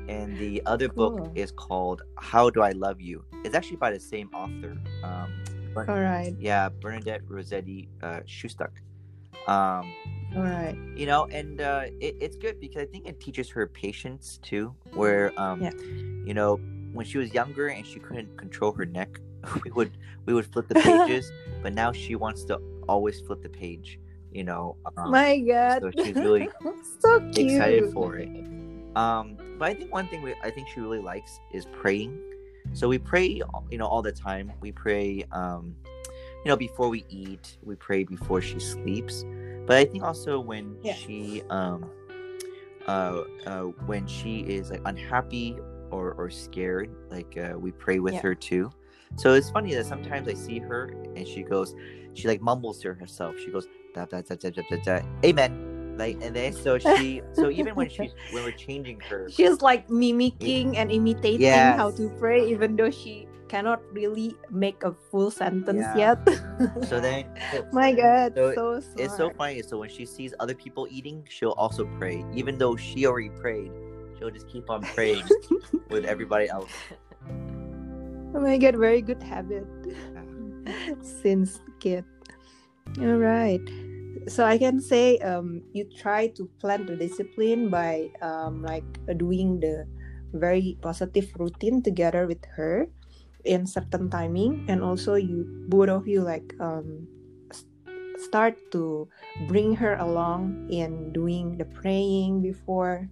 and 0.09 0.37
the 0.39 0.63
other 0.67 0.89
book 0.89 1.31
is 1.35 1.51
called 1.53 2.03
"How 2.19 2.51
Do 2.51 2.63
I 2.63 2.73
Love 2.73 3.01
You." 3.01 3.25
It's 3.45 3.55
actually 3.55 3.77
by 3.77 3.91
the 3.93 4.01
same 4.01 4.29
author. 4.35 4.77
Um, 5.03 5.31
Bern- 5.77 5.91
All 5.91 6.01
right, 6.01 6.35
yeah, 6.41 6.69
Bernadette 6.71 7.23
Rossetti 7.29 7.89
uh, 8.03 8.21
Shustak. 8.27 8.71
Um, 9.47 9.93
all 10.35 10.43
right. 10.43 10.77
you 10.97 11.07
know 11.07 11.27
and 11.27 11.61
uh 11.61 11.83
it, 12.01 12.17
it's 12.21 12.35
good 12.35 12.59
because 12.59 12.83
i 12.83 12.85
think 12.85 13.07
it 13.07 13.21
teaches 13.21 13.49
her 13.49 13.65
patience 13.69 14.41
too 14.43 14.75
where 14.93 15.33
um 15.41 15.63
Yeah. 15.63 15.71
you 16.27 16.35
know 16.35 16.57
when 16.93 17.07
she 17.07 17.17
was 17.19 17.33
younger 17.33 17.69
and 17.69 17.87
she 17.87 18.01
couldn't 18.01 18.37
control 18.37 18.73
her 18.73 18.85
neck 18.85 19.21
we 19.65 19.71
would 19.71 19.93
we 20.27 20.35
would 20.35 20.47
flip 20.53 20.67
the 20.67 20.75
pages 20.89 21.31
but 21.63 21.73
now 21.75 21.93
she 21.93 22.17
wants 22.17 22.43
to 22.47 22.59
always 22.89 23.21
flip 23.21 23.41
the 23.41 23.49
page 23.49 24.01
you 24.33 24.43
know 24.43 24.77
um, 24.97 25.13
My 25.13 25.39
God, 25.39 25.83
so 25.83 25.91
she's 26.03 26.17
really 26.17 26.49
so 26.99 27.21
cute. 27.33 27.53
excited 27.53 27.93
for 27.93 28.17
it 28.17 28.29
um 28.97 29.39
but 29.61 29.67
i 29.71 29.75
think 29.75 29.93
one 29.93 30.09
thing 30.09 30.23
we, 30.23 30.35
i 30.43 30.51
think 30.51 30.67
she 30.75 30.81
really 30.81 30.99
likes 31.01 31.39
is 31.53 31.67
praying 31.67 32.19
so 32.77 32.89
we 32.89 32.99
pray 32.99 33.25
you 33.71 33.79
know 33.79 33.87
all 33.87 34.03
the 34.03 34.13
time. 34.13 34.53
We 34.61 34.71
pray 34.71 35.25
um 35.33 35.75
you 36.45 36.49
know 36.51 36.57
before 36.57 36.89
we 36.89 37.05
eat 37.09 37.57
we 37.63 37.75
pray 37.75 38.05
before 38.05 38.43
she 38.43 38.61
sleeps. 38.61 39.25
But 39.67 39.79
i 39.79 39.85
think 39.85 40.05
also 40.05 40.39
when 40.39 40.77
Yeah. 40.83 40.95
she 40.95 41.43
um 41.51 41.91
uh, 42.87 43.23
uh 43.47 43.63
when 43.87 44.07
she 44.07 44.41
is 44.41 44.71
like 44.71 44.83
unhappy 44.85 45.57
or 45.91 46.13
or 46.13 46.31
scared 46.31 46.91
like 47.11 47.37
uh, 47.37 47.59
we 47.59 47.73
pray 47.73 47.99
with 47.99 48.15
Yeah. 48.15 48.23
her 48.23 48.35
too. 48.35 48.71
So 49.17 49.33
it's 49.33 49.51
funny 49.51 49.75
that 49.75 49.87
sometimes 49.87 50.29
i 50.29 50.35
see 50.35 50.59
her 50.59 50.93
and 51.17 51.27
she 51.27 51.43
goes 51.43 51.75
she 52.13 52.29
like 52.29 52.43
mumbles 52.43 52.81
to 52.83 52.93
herself. 52.93 53.35
She 53.39 53.51
goes 53.51 53.67
da, 53.95 54.05
da, 54.05 54.21
da, 54.21 54.35
da, 54.35 54.51
da, 54.51 54.63
da, 54.69 54.77
da, 54.85 55.01
amen 55.25 55.76
like 55.97 56.17
and 56.23 56.37
then 56.37 56.53
so 56.53 56.79
she 56.97 57.23
so 57.33 57.51
even 57.51 57.75
when 57.75 57.89
she's 57.89 58.13
when 58.31 58.45
we're 58.45 58.53
changing 58.53 59.01
her 59.01 59.29
She's 59.31 59.61
like 59.61 59.89
mimicking 59.91 60.77
and 60.77 60.91
imitating 60.93 61.41
Yes. 61.41 61.77
how 61.77 61.91
to 61.93 62.09
pray, 62.21 62.45
even 62.49 62.77
though 62.77 62.91
she 62.91 63.27
cannot 63.49 63.81
really 63.93 64.35
make 64.51 64.83
a 64.83 64.93
full 65.11 65.31
sentence 65.31 65.87
Yeah. 65.97 66.15
yet. 66.19 66.19
so 66.87 67.01
then 67.01 67.25
My 67.73 67.93
God, 67.93 68.35
So 68.35 68.53
so, 68.81 68.81
it's 68.99 69.17
so 69.17 69.31
funny 69.31 69.63
so 69.63 69.79
when 69.79 69.89
she 69.89 70.05
sees 70.05 70.35
other 70.41 70.55
people 70.55 70.87
eating 70.91 71.25
she'll 71.31 71.55
also 71.57 71.87
pray 71.99 72.25
even 72.35 72.59
though 72.59 72.75
she 72.77 73.07
already 73.07 73.31
prayed 73.41 73.71
she'll 74.19 74.31
just 74.31 74.49
keep 74.49 74.69
on 74.69 74.83
praying 74.83 75.25
with 75.89 76.05
everybody 76.05 76.49
else 76.57 76.71
Oh 78.35 78.41
my 78.41 78.59
God, 78.59 78.77
very 78.77 79.01
good 79.01 79.23
habit 79.23 79.65
since 81.01 81.61
kid. 81.81 82.05
All 83.01 83.17
right. 83.17 83.63
So 84.27 84.45
I 84.45 84.59
can 84.59 84.81
say 84.81 85.19
um, 85.23 85.63
you 85.73 85.87
try 85.87 86.29
to 86.35 86.51
plan 86.59 86.87
the 86.87 86.97
discipline 86.97 87.71
by 87.71 88.11
um, 88.23 88.63
like 88.63 88.87
doing 89.17 89.61
the 89.61 89.87
very 90.35 90.79
positive 90.83 91.31
routine 91.39 91.83
together 91.83 92.27
with 92.27 92.43
her 92.57 92.89
in 93.45 93.67
certain 93.67 94.11
timing, 94.11 94.67
and 94.69 94.83
also 94.83 95.15
you 95.15 95.47
both 95.71 95.89
of 95.89 96.09
you 96.09 96.23
like 96.23 96.55
um, 96.59 97.07
start 98.19 98.59
to 98.73 99.09
bring 99.47 99.77
her 99.77 99.95
along 100.03 100.67
in 100.71 101.13
doing 101.13 101.57
the 101.57 101.65
praying 101.65 102.43
before 102.43 103.09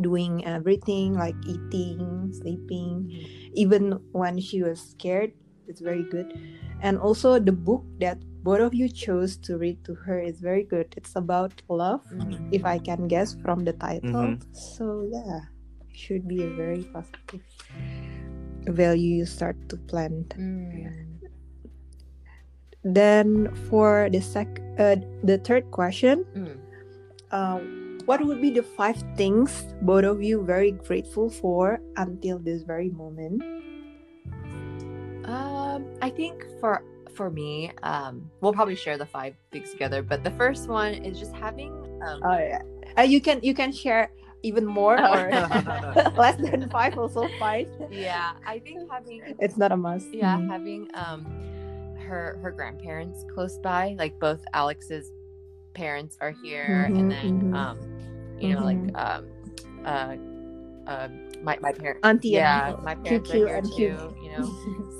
doing 0.00 0.44
everything 0.46 1.14
like 1.14 1.34
eating, 1.46 2.30
sleeping, 2.34 3.10
even 3.54 3.98
when 4.12 4.40
she 4.40 4.62
was 4.62 4.80
scared. 4.80 5.32
It's 5.66 5.80
very 5.80 6.02
good. 6.02 6.34
And 6.82 6.98
also 6.98 7.38
the 7.38 7.52
book 7.52 7.84
that 7.98 8.18
both 8.42 8.60
of 8.60 8.74
you 8.74 8.88
chose 8.88 9.36
to 9.48 9.58
read 9.58 9.84
to 9.84 9.94
her 9.94 10.18
is 10.20 10.40
very 10.40 10.64
good. 10.64 10.92
It's 10.96 11.16
about 11.16 11.52
love, 11.68 12.02
Mhm. 12.10 12.48
if 12.52 12.64
I 12.64 12.78
can 12.78 13.08
guess 13.08 13.36
from 13.44 13.64
the 13.64 13.72
title. 13.74 14.36
Mhm. 14.36 14.42
So 14.52 15.04
yeah, 15.10 15.48
It 15.90 15.96
should 15.96 16.28
be 16.28 16.42
a 16.46 16.50
very 16.54 16.86
positive 16.94 17.42
value 18.70 19.20
you 19.20 19.26
start 19.26 19.56
to 19.68 19.76
plant. 19.90 20.30
Mm. 20.38 21.18
Then 22.86 23.50
for 23.68 24.08
the 24.08 24.20
sec, 24.22 24.46
uh, 24.78 24.96
the 25.26 25.36
third 25.42 25.68
question, 25.74 26.24
Mm. 26.32 26.56
um, 27.34 27.98
what 28.06 28.24
would 28.24 28.40
be 28.40 28.48
the 28.54 28.62
five 28.62 28.96
things 29.18 29.50
both 29.82 30.04
of 30.06 30.22
you 30.22 30.40
very 30.46 30.72
grateful 30.72 31.28
for 31.28 31.82
until 31.98 32.38
this 32.38 32.62
very 32.62 32.88
moment? 32.88 33.42
Um, 35.26 35.84
I 36.00 36.08
think 36.08 36.46
for 36.62 36.80
for 37.14 37.30
me, 37.30 37.70
um, 37.82 38.30
we'll 38.40 38.52
probably 38.52 38.76
share 38.76 38.96
the 38.98 39.06
five 39.06 39.34
things 39.52 39.70
together. 39.70 40.02
But 40.02 40.24
the 40.24 40.30
first 40.32 40.68
one 40.68 40.94
is 40.94 41.18
just 41.18 41.32
having 41.34 41.72
um, 42.06 42.20
Oh 42.24 42.38
yeah, 42.38 42.62
uh, 42.98 43.02
you 43.02 43.20
can 43.20 43.40
you 43.42 43.54
can 43.54 43.72
share 43.72 44.10
even 44.42 44.64
more 44.64 44.96
Oh. 44.98 45.12
or 45.12 45.30
less 46.16 46.36
than 46.36 46.68
five 46.70 46.96
also 46.98 47.28
fine. 47.38 47.66
yeah, 47.90 48.32
I 48.46 48.58
think 48.58 48.90
having 48.90 49.22
It's 49.38 49.56
not 49.56 49.72
a 49.72 49.76
must. 49.76 50.08
yeah 50.14 50.38
Mhm. 50.38 50.48
having 50.48 50.88
um 50.94 51.26
her 52.08 52.38
her 52.42 52.50
grandparents 52.50 53.24
close 53.34 53.58
by, 53.58 53.94
like 53.98 54.18
both 54.18 54.40
Alex's 54.54 55.10
parents 55.74 56.16
are 56.20 56.32
here, 56.32 56.88
Mhm, 56.90 56.98
and 56.98 57.10
then 57.10 57.52
mhm. 57.52 57.54
um 57.54 57.76
you 58.40 58.54
know 58.54 58.64
like 58.64 58.78
Mhm. 58.80 58.96
um 58.96 59.22
uh 59.84 60.16
uh 60.90 61.08
my 61.42 61.58
my 61.60 61.72
parents 61.72 62.00
Auntie 62.04 62.36
and 62.36 62.44
yeah 62.44 62.76
my 62.82 62.94
parents 62.94 63.30
are 63.30 63.36
here 63.36 63.62
too 63.62 64.14
you 64.22 64.30
know? 64.30 64.50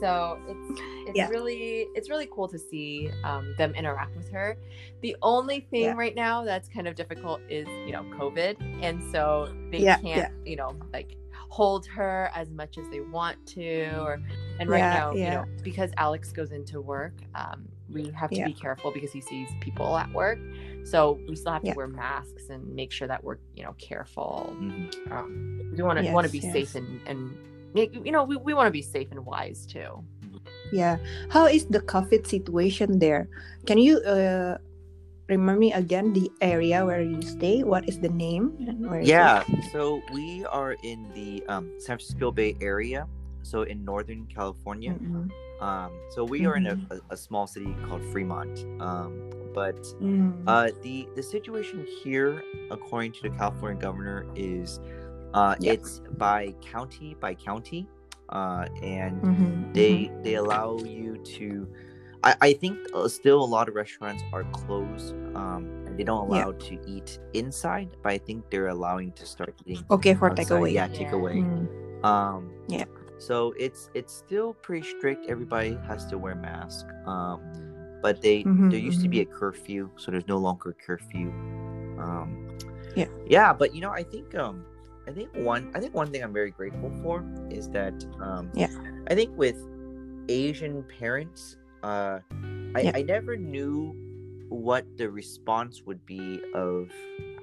So 0.00 0.38
it's 0.48 0.80
it's 1.08 1.16
Yeah. 1.16 1.28
really 1.28 1.86
it's 1.94 2.08
really 2.08 2.28
cool 2.32 2.48
to 2.48 2.58
see 2.58 3.10
um, 3.24 3.54
them 3.58 3.74
interact 3.74 4.16
with 4.16 4.30
her. 4.30 4.56
The 5.02 5.16
only 5.22 5.60
thing 5.70 5.82
Yeah. 5.82 5.92
right 5.94 6.14
now 6.14 6.44
that's 6.44 6.68
kind 6.68 6.88
of 6.88 6.94
difficult 6.94 7.40
is 7.50 7.66
you 7.86 7.92
know 7.92 8.02
covid. 8.18 8.56
And 8.82 9.02
so 9.12 9.52
they 9.70 9.80
Yeah, 9.80 9.98
can't 9.98 10.32
you 10.46 10.56
know 10.56 10.74
like 10.92 11.16
hold 11.48 11.84
her 11.86 12.30
as 12.34 12.50
much 12.50 12.78
as 12.78 12.88
they 12.90 13.00
want 13.00 13.44
to 13.48 13.98
or 14.00 14.20
and 14.60 14.68
right 14.70 14.78
Yeah, 14.78 14.98
now 15.00 15.08
you 15.12 15.30
know 15.30 15.44
because 15.64 15.90
alex 15.96 16.30
goes 16.32 16.52
into 16.52 16.80
work 16.80 17.14
um, 17.34 17.66
we 17.88 18.10
have 18.20 18.30
to 18.30 18.36
Yeah. 18.36 18.46
be 18.46 18.52
careful 18.54 18.92
because 18.92 19.10
he 19.10 19.20
sees 19.20 19.48
people 19.60 19.96
at 19.98 20.08
work 20.12 20.38
so 20.84 21.18
we 21.28 21.34
still 21.34 21.52
have 21.52 21.62
to 21.62 21.68
Yeah. 21.68 21.74
wear 21.80 21.88
masks 21.88 22.44
and 22.50 22.62
make 22.80 22.92
sure 22.92 23.08
that 23.08 23.24
we're 23.24 23.38
you 23.56 23.64
know 23.64 23.74
careful 23.78 24.54
Mhm. 24.60 25.10
um, 25.10 25.30
we 25.76 25.82
want 25.82 25.98
to 25.98 26.04
want 26.12 26.26
to 26.26 26.32
be 26.32 26.38
yes. 26.38 26.52
safe 26.52 26.72
and 26.76 26.88
and 27.10 27.18
you 27.74 28.12
know 28.12 28.22
we, 28.24 28.36
we 28.36 28.52
want 28.54 28.66
to 28.68 28.70
be 28.80 28.82
safe 28.82 29.08
and 29.10 29.20
wise 29.26 29.66
too 29.66 30.04
Yeah. 30.72 31.02
How 31.34 31.50
is 31.50 31.66
the 31.66 31.82
COVID 31.82 32.30
situation 32.30 33.02
there? 33.02 33.26
Can 33.66 33.74
you 33.82 33.98
uh, 34.06 34.54
remind 35.26 35.58
me 35.58 35.74
again 35.74 36.14
the 36.14 36.30
area 36.40 36.86
where 36.86 37.02
you 37.02 37.18
stay? 37.26 37.66
What 37.66 37.88
is 37.90 37.98
the 37.98 38.08
name? 38.26 38.54
and 38.70 38.78
where 38.86 39.00
is 39.02 39.08
it? 39.08 39.10
yeah 39.18 39.42
so 39.74 39.98
we 40.14 40.46
are 40.46 40.78
in 40.86 41.10
the 41.18 41.42
um, 41.50 41.66
san 41.82 41.98
francisco 41.98 42.30
bay 42.30 42.54
area 42.62 43.10
so 43.50 43.62
in 43.72 43.84
northern 43.84 44.22
california 44.36 44.92
Mm-mm. 44.94 45.28
um, 45.68 45.90
so 46.14 46.24
we 46.24 46.46
are 46.46 46.56
in 46.60 46.66
a, 46.66 46.76
Mhm. 46.76 46.90
a, 46.94 47.14
a 47.14 47.16
small 47.16 47.46
city 47.54 47.72
called 47.86 48.04
fremont 48.12 48.54
um, 48.88 49.10
but 49.54 49.80
Mm. 50.00 50.30
Uh, 50.46 50.70
the 50.82 50.96
the 51.16 51.22
situation 51.22 51.78
here, 52.02 52.42
according 52.70 53.12
to 53.16 53.20
the 53.26 53.30
California 53.40 53.78
governor, 53.86 54.24
is 54.34 54.80
uh, 55.34 55.54
Yeah. 55.60 55.72
it's 55.74 56.00
by 56.26 56.40
county 56.72 57.08
by 57.20 57.32
county, 57.34 57.82
uh, 58.38 58.64
and 58.82 59.20
Mhm, 59.20 59.74
they 59.76 59.94
they 60.24 60.34
allow 60.42 60.70
you 60.96 61.18
to. 61.36 61.46
I, 62.28 62.32
I 62.48 62.50
think 62.62 62.76
uh, 62.94 63.06
still 63.08 63.40
a 63.44 63.50
lot 63.56 63.68
of 63.68 63.74
restaurants 63.74 64.22
are 64.32 64.44
closed. 64.60 65.12
Um, 65.36 65.62
and 65.86 65.92
they 65.98 66.04
don't 66.10 66.24
Yeah. 66.24 66.46
allow 66.46 66.52
to 66.68 66.74
eat 66.94 67.10
inside, 67.34 67.88
but 68.02 68.10
I 68.16 68.18
think 68.26 68.38
they're 68.50 68.72
allowing 68.78 69.12
to 69.20 69.24
start 69.26 69.52
eating. 69.66 69.84
Okay 69.90 70.14
for 70.14 70.30
outside. 70.30 70.46
takeaway. 70.46 70.72
Yeah, 70.72 70.88
Yeah. 70.88 70.98
takeaway. 70.98 71.36
Mm. 71.44 71.66
Um, 72.12 72.42
Yeah. 72.68 72.86
So 73.20 73.54
it's 73.58 73.90
it's 73.94 74.12
still 74.12 74.54
pretty 74.54 74.86
strict. 74.86 75.26
Everybody 75.28 75.78
has 75.86 76.06
to 76.06 76.16
wear 76.18 76.34
mask. 76.34 76.86
Um, 77.06 77.40
but 78.02 78.22
they 78.22 78.44
Mhm, 78.44 78.70
there 78.70 78.80
used 78.80 79.02
to 79.02 79.08
be 79.08 79.20
a 79.20 79.26
curfew, 79.26 79.90
so 79.96 80.10
there's 80.10 80.26
no 80.26 80.38
longer 80.38 80.74
curfew. 80.86 81.28
Um, 82.00 82.48
Yeah. 82.96 83.06
Yeah, 83.28 83.52
but 83.52 83.74
you 83.74 83.80
know, 83.82 83.90
I 83.90 84.02
think 84.02 84.34
um, 84.34 84.64
I 85.06 85.12
think 85.12 85.28
one 85.36 85.70
I 85.74 85.80
think 85.80 85.94
one 85.94 86.08
thing 86.10 86.22
I'm 86.24 86.32
very 86.32 86.50
grateful 86.50 86.90
for 87.02 87.22
is 87.50 87.68
that 87.70 87.94
um, 88.20 88.50
Yeah. 88.54 88.72
I 89.08 89.14
think 89.14 89.36
with 89.36 89.56
Asian 90.28 90.82
parents, 90.98 91.58
uh, 91.82 92.20
I, 92.74 92.80
Yeah. 92.80 92.92
I 92.94 93.02
never 93.02 93.36
knew 93.36 93.94
what 94.48 94.84
the 94.96 95.10
response 95.10 95.82
would 95.86 96.04
be 96.06 96.40
of 96.54 96.90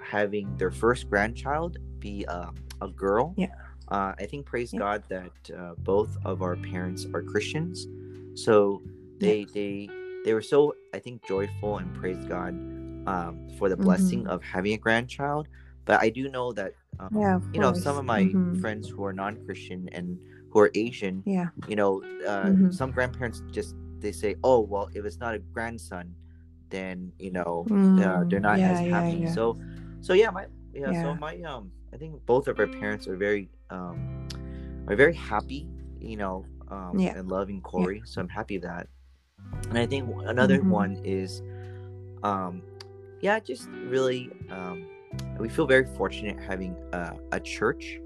having 0.01 0.57
their 0.57 0.71
first 0.71 1.09
grandchild 1.09 1.77
be 1.99 2.25
uh, 2.27 2.51
a 2.81 2.87
girl. 2.89 3.33
Yeah. 3.37 3.53
Uh, 3.89 4.13
I 4.17 4.25
think 4.25 4.45
praise 4.45 4.73
Yeah. 4.73 4.79
God 4.79 5.03
that 5.09 5.35
uh, 5.57 5.73
both 5.77 6.17
of 6.25 6.41
our 6.41 6.55
parents 6.55 7.05
are 7.13 7.21
Christians, 7.21 7.87
so 8.35 8.81
they 9.19 9.45
they 9.53 9.89
they 10.25 10.33
were 10.33 10.41
so 10.41 10.75
I 10.93 10.99
think 10.99 11.25
joyful 11.25 11.77
and 11.77 11.93
praised 11.95 12.27
God 12.27 12.53
um, 13.07 13.47
for 13.57 13.69
the 13.69 13.75
mm-hmm. 13.75 13.85
blessing 13.85 14.27
of 14.27 14.43
having 14.43 14.73
a 14.73 14.77
grandchild. 14.77 15.47
But 15.85 16.01
I 16.01 16.09
do 16.09 16.29
know 16.29 16.51
that 16.51 16.73
um, 16.99 17.09
yeah, 17.15 17.39
you 17.53 17.61
know 17.61 17.73
some 17.73 17.97
of 17.97 18.05
my 18.05 18.23
mm-hmm. 18.23 18.59
friends 18.59 18.89
who 18.89 19.03
are 19.05 19.13
non-Christian 19.13 19.89
and 19.93 20.19
who 20.51 20.59
are 20.59 20.71
Asian, 20.75 21.23
yeah, 21.25 21.47
you 21.67 21.75
know, 21.75 22.03
uh, 22.25 22.47
mm-hmm. 22.47 22.71
some 22.71 22.91
grandparents 22.91 23.41
just 23.51 23.75
they 23.99 24.11
say, 24.11 24.35
oh 24.43 24.59
well, 24.59 24.89
if 24.93 25.05
it's 25.05 25.19
not 25.19 25.33
a 25.35 25.39
grandson, 25.39 26.13
then 26.69 27.11
you 27.19 27.31
know 27.31 27.65
mm, 27.69 28.03
uh, 28.03 28.23
they're 28.27 28.39
not 28.39 28.59
yeah, 28.59 28.71
as 28.71 28.79
happy. 28.79 29.17
Yeah, 29.19 29.31
so, 29.31 29.57
so 30.01 30.13
yeah, 30.13 30.29
my 30.29 30.45
yeah, 30.73 30.91
so 31.01 31.15
my 31.15 31.39
um, 31.41 31.71
I 31.93 31.97
think 31.97 32.25
both 32.25 32.47
of 32.47 32.59
our 32.59 32.67
parents 32.67 33.07
are 33.07 33.15
very 33.15 33.49
um, 33.69 34.27
are 34.87 34.95
very 34.95 35.13
happy, 35.13 35.67
you 35.99 36.17
know, 36.17 36.45
um, 36.69 36.99
and 36.99 37.29
loving 37.29 37.61
Corey. 37.61 38.01
So 38.05 38.21
I'm 38.21 38.29
happy 38.29 38.57
that. 38.59 38.87
And 39.69 39.77
I 39.77 39.85
think 39.85 40.09
another 40.25 40.59
mm-hmm. 40.59 40.69
one 40.69 41.01
is, 41.03 41.41
um, 42.23 42.61
yeah, 43.21 43.39
just 43.39 43.67
really, 43.69 44.31
um, 44.49 44.85
we 45.39 45.49
feel 45.49 45.67
very 45.67 45.85
fortunate 45.95 46.39
having 46.39 46.75
a, 46.93 47.15
a 47.31 47.39
church 47.39 47.99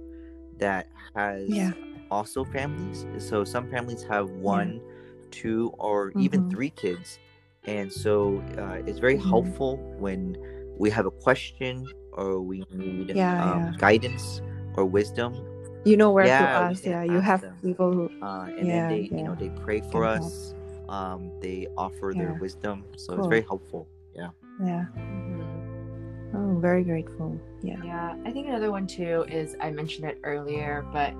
that 0.58 0.88
has 1.16 1.50
yeah. 1.50 1.72
also 2.10 2.44
families. 2.44 3.06
So 3.18 3.44
some 3.44 3.70
families 3.70 4.04
have 4.04 4.30
one, 4.30 4.76
yeah. 4.76 5.28
two, 5.32 5.74
or 5.78 6.10
mm-hmm. 6.10 6.22
even 6.22 6.50
three 6.50 6.70
kids. 6.72 7.20
And 7.66 7.92
so 7.92 8.44
uh, 8.58 8.82
it's 8.88 9.00
very 9.00 9.18
mm-hmm. 9.18 9.30
helpful 9.30 9.78
when 9.98 10.38
we 10.78 10.90
have 10.90 11.06
a 11.06 11.12
question 11.12 11.88
or 12.14 12.42
we 12.42 12.64
need 12.72 13.16
yeah, 13.16 13.52
um, 13.52 13.76
guidance 13.78 14.42
or 14.76 14.86
wisdom. 14.86 15.36
You 15.84 15.98
know 15.98 16.12
where 16.12 16.26
to 16.26 16.32
ask. 16.32 16.86
Yeah, 16.86 17.04
you 17.04 17.20
have 17.20 17.42
them. 17.42 17.58
people 17.62 17.92
who, 17.92 18.12
uh, 18.22 18.46
and 18.46 18.70
then 18.70 18.90
they, 18.90 19.02
you 19.02 19.24
know, 19.24 19.36
they 19.36 19.50
pray 19.50 19.82
for 19.92 20.06
us. 20.06 20.52
Help 20.52 20.62
um, 20.92 21.32
they 21.40 21.68
offer 21.78 22.12
yeah. 22.12 22.24
their 22.24 22.34
wisdom. 22.34 22.84
So 22.98 23.14
cool. 23.14 23.20
it's 23.20 23.28
very 23.30 23.42
helpful. 23.42 23.88
Yeah. 24.14 24.30
Yeah. 24.64 24.86
Mm-hmm. 24.98 26.38
Oh, 26.38 26.60
very 26.60 26.84
grateful. 26.84 27.40
Yeah. 27.64 27.82
Yeah. 27.84 28.16
I 28.26 28.32
think 28.32 28.48
another 28.48 28.72
one 28.72 28.86
too 28.86 29.26
is 29.30 29.56
I 29.60 29.72
mentioned 29.72 30.08
it 30.08 30.20
earlier, 30.24 30.86
but 30.94 31.14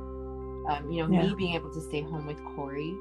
um, 0.70 0.88
you 0.92 1.06
know, 1.06 1.12
yeah. 1.12 1.28
me 1.28 1.36
being 1.36 1.56
able 1.56 1.74
to 1.74 1.82
stay 1.82 2.02
home 2.02 2.28
with 2.28 2.38
Corey. 2.56 2.94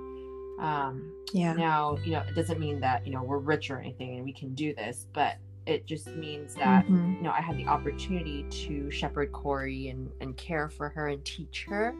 Um, 0.60 1.12
yeah. 1.32 1.54
Now, 1.54 1.98
you 2.04 2.12
know, 2.12 2.22
it 2.26 2.34
doesn't 2.34 2.60
mean 2.60 2.80
that 2.80 3.06
you 3.06 3.12
know 3.12 3.22
we're 3.22 3.38
rich 3.38 3.70
or 3.70 3.78
anything 3.78 4.16
and 4.16 4.24
we 4.24 4.32
can 4.32 4.54
do 4.54 4.74
this, 4.74 5.06
but 5.12 5.36
it 5.66 5.86
just 5.86 6.08
means 6.08 6.54
that 6.56 6.84
mm-hmm. 6.84 7.14
you 7.16 7.22
know 7.22 7.30
I 7.30 7.40
had 7.40 7.56
the 7.56 7.66
opportunity 7.66 8.44
to 8.66 8.90
shepherd 8.90 9.32
Corey 9.32 9.88
and 9.88 10.10
and 10.20 10.36
care 10.36 10.68
for 10.68 10.88
her 10.88 11.08
and 11.08 11.24
teach 11.24 11.64
her. 11.68 11.94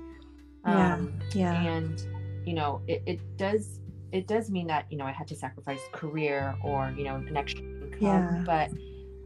Um, 0.65 1.19
yeah. 1.33 1.63
Yeah. 1.63 1.73
And 1.73 2.07
you 2.45 2.55
know, 2.55 2.83
it, 2.87 3.03
it 3.07 3.21
does 3.37 3.81
it 4.13 4.27
does 4.27 4.51
mean 4.51 4.67
that 4.67 4.87
you 4.91 4.99
know 4.99 5.05
I 5.05 5.13
had 5.13 5.27
to 5.29 5.37
sacrifice 5.37 5.81
career 5.93 6.55
or 6.65 6.93
you 6.97 7.05
know 7.05 7.17
an 7.17 7.37
extra 7.37 7.63
income, 7.63 8.01
yeah. 8.01 8.43
but 8.45 8.71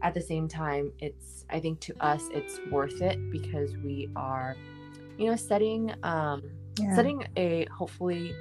at 0.01 0.13
the 0.13 0.21
same 0.21 0.47
time, 0.47 0.91
it's 0.99 1.45
I 1.49 1.59
think 1.59 1.79
to 1.81 1.95
us 2.05 2.29
it's 2.31 2.59
worth 2.69 3.01
it 3.01 3.19
because 3.31 3.75
we 3.77 4.09
are, 4.15 4.55
you 5.17 5.29
know, 5.29 5.35
setting 5.35 5.93
um, 6.03 6.43
yeah. 6.79 6.95
setting 6.95 7.25
a 7.37 7.65
hopefully, 7.75 8.35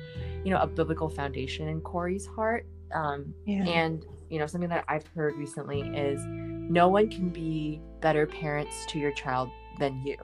you 0.44 0.50
know, 0.50 0.60
a 0.60 0.66
biblical 0.66 1.08
foundation 1.08 1.68
in 1.68 1.80
Corey's 1.80 2.26
heart. 2.26 2.66
Um, 2.94 3.34
yeah. 3.46 3.64
And 3.64 4.04
you 4.30 4.38
know, 4.38 4.46
something 4.46 4.70
that 4.70 4.84
I've 4.88 5.06
heard 5.08 5.36
recently 5.36 5.80
is 5.80 6.20
no 6.26 6.88
one 6.88 7.08
can 7.08 7.28
be 7.28 7.80
better 8.00 8.26
parents 8.26 8.86
to 8.88 8.98
your 8.98 9.12
child 9.12 9.50
than 9.78 10.04
you, 10.06 10.16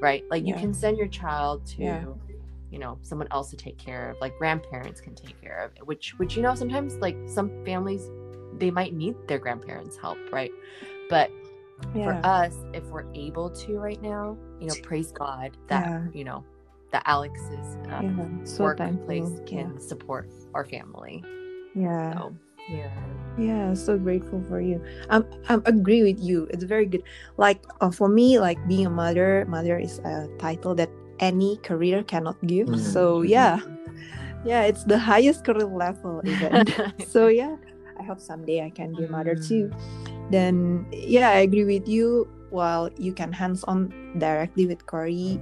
right? 0.00 0.24
Like 0.30 0.46
you 0.46 0.54
can 0.54 0.74
send 0.74 0.98
your 0.98 1.08
child 1.08 1.66
to 1.76 2.18
you 2.70 2.78
know 2.78 2.98
someone 3.02 3.28
else 3.30 3.50
to 3.50 3.56
take 3.56 3.78
care 3.78 4.10
of 4.10 4.20
like 4.20 4.36
grandparents 4.38 5.00
can 5.00 5.14
take 5.14 5.40
care 5.40 5.58
of 5.64 5.86
which 5.86 6.18
which 6.18 6.36
you 6.36 6.42
know 6.42 6.54
sometimes 6.54 6.94
like 6.96 7.16
some 7.26 7.64
families 7.64 8.10
they 8.58 8.70
might 8.70 8.94
need 8.94 9.14
their 9.28 9.38
grandparents 9.38 9.96
help 9.96 10.18
right 10.32 10.50
but 11.08 11.30
yeah. 11.94 12.04
for 12.04 12.26
us 12.26 12.54
if 12.72 12.84
we're 12.84 13.10
able 13.14 13.50
to 13.50 13.78
right 13.78 14.02
now 14.02 14.36
you 14.60 14.66
know 14.66 14.74
praise 14.82 15.12
god 15.12 15.56
that 15.68 15.86
yeah. 15.86 16.04
you 16.12 16.24
know 16.24 16.44
that 16.90 17.02
alex's 17.06 17.76
um, 17.90 18.18
yeah, 18.18 18.44
so 18.44 18.64
workplace 18.64 19.40
can 19.46 19.72
yeah. 19.72 19.78
support 19.78 20.28
our 20.54 20.64
family 20.64 21.22
yeah 21.74 22.14
so, 22.14 22.36
yeah 22.68 22.90
yeah 23.38 23.74
so 23.74 23.98
grateful 23.98 24.42
for 24.48 24.60
you 24.60 24.82
um, 25.10 25.24
i 25.48 25.54
agree 25.66 26.02
with 26.02 26.18
you 26.18 26.48
it's 26.50 26.64
very 26.64 26.86
good 26.86 27.02
like 27.36 27.62
uh, 27.80 27.90
for 27.90 28.08
me 28.08 28.40
like 28.40 28.56
being 28.66 28.86
a 28.86 28.90
mother 28.90 29.44
mother 29.46 29.78
is 29.78 29.98
a 30.00 30.26
title 30.38 30.74
that 30.74 30.88
any 31.20 31.56
career 31.58 32.02
cannot 32.02 32.36
give. 32.46 32.68
Mm-hmm. 32.68 32.92
So 32.92 33.22
yeah, 33.22 33.60
yeah, 34.44 34.62
it's 34.62 34.84
the 34.84 34.98
highest 34.98 35.44
career 35.44 35.66
level 35.66 36.20
even. 36.24 36.66
so 37.06 37.28
yeah, 37.28 37.56
I 37.98 38.02
hope 38.02 38.20
someday 38.20 38.64
I 38.64 38.70
can 38.70 38.94
be 38.94 39.04
a 39.04 39.10
mother 39.10 39.34
too. 39.34 39.70
Mm. 39.70 40.30
Then 40.30 40.86
yeah, 40.92 41.30
I 41.30 41.46
agree 41.46 41.64
with 41.64 41.88
you. 41.88 42.28
While 42.50 42.90
you 42.96 43.12
can 43.12 43.32
hands 43.32 43.64
on 43.64 43.92
directly 44.18 44.66
with 44.66 44.86
Corey, 44.86 45.40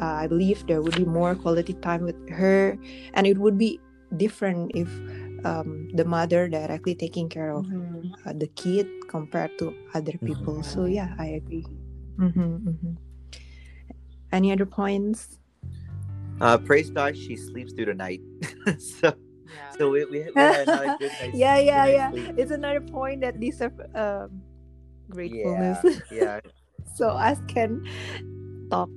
uh, 0.00 0.24
I 0.24 0.26
believe 0.26 0.66
there 0.66 0.82
would 0.82 0.96
be 0.96 1.04
more 1.04 1.34
quality 1.34 1.74
time 1.74 2.02
with 2.02 2.16
her, 2.30 2.78
and 3.14 3.26
it 3.26 3.38
would 3.38 3.58
be 3.58 3.80
different 4.16 4.72
if 4.74 4.88
um, 5.44 5.88
the 5.94 6.04
mother 6.04 6.48
directly 6.48 6.94
taking 6.94 7.28
care 7.28 7.50
of 7.50 7.66
mm-hmm. 7.66 8.12
uh, 8.26 8.32
the 8.34 8.46
kid 8.48 8.86
compared 9.08 9.58
to 9.58 9.74
other 9.94 10.12
people. 10.24 10.62
Mm-hmm. 10.62 10.72
So 10.74 10.84
yeah, 10.86 11.14
I 11.18 11.42
agree. 11.42 11.66
Mm-hmm, 12.18 12.68
mm-hmm. 12.68 12.92
Any 14.32 14.52
other 14.52 14.66
points? 14.66 15.38
Uh, 16.40 16.58
praise 16.58 16.90
God, 16.90 17.16
she 17.16 17.36
sleeps 17.36 17.72
through 17.72 17.86
the 17.86 17.94
night. 17.94 18.20
so, 18.78 19.12
yeah. 19.12 19.70
so 19.78 19.90
we, 19.90 20.04
we, 20.06 20.24
we 20.24 20.32
had 20.34 20.68
another 20.68 20.96
good 20.98 21.12
night. 21.20 21.34
yeah, 21.34 21.58
yeah, 21.58 21.86
yeah. 21.86 22.10
Sleep. 22.10 22.34
It's 22.38 22.50
another 22.50 22.80
point 22.80 23.20
that 23.20 23.38
deserve 23.38 23.78
um, 23.94 24.42
gratefulness. 25.08 25.78
Yeah. 25.84 26.00
yeah. 26.10 26.40
so 26.94 27.10
us 27.10 27.38
can 27.48 27.84
talk 28.70 28.88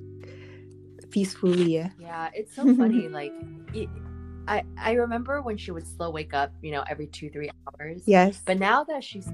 peacefully. 1.10 1.74
Yeah. 1.74 1.90
Yeah, 1.98 2.30
it's 2.34 2.56
so 2.56 2.62
funny. 2.74 3.08
like, 3.08 3.32
it, 3.74 3.88
I 4.48 4.64
I 4.78 4.92
remember 4.92 5.42
when 5.42 5.56
she 5.56 5.70
would 5.70 5.86
slow 5.86 6.10
wake 6.10 6.34
up, 6.34 6.52
you 6.62 6.72
know, 6.72 6.84
every 6.88 7.06
two 7.06 7.30
three 7.30 7.50
hours. 7.66 8.02
Yes. 8.06 8.42
But 8.44 8.58
now 8.58 8.84
that 8.84 9.02
she's 9.02 9.24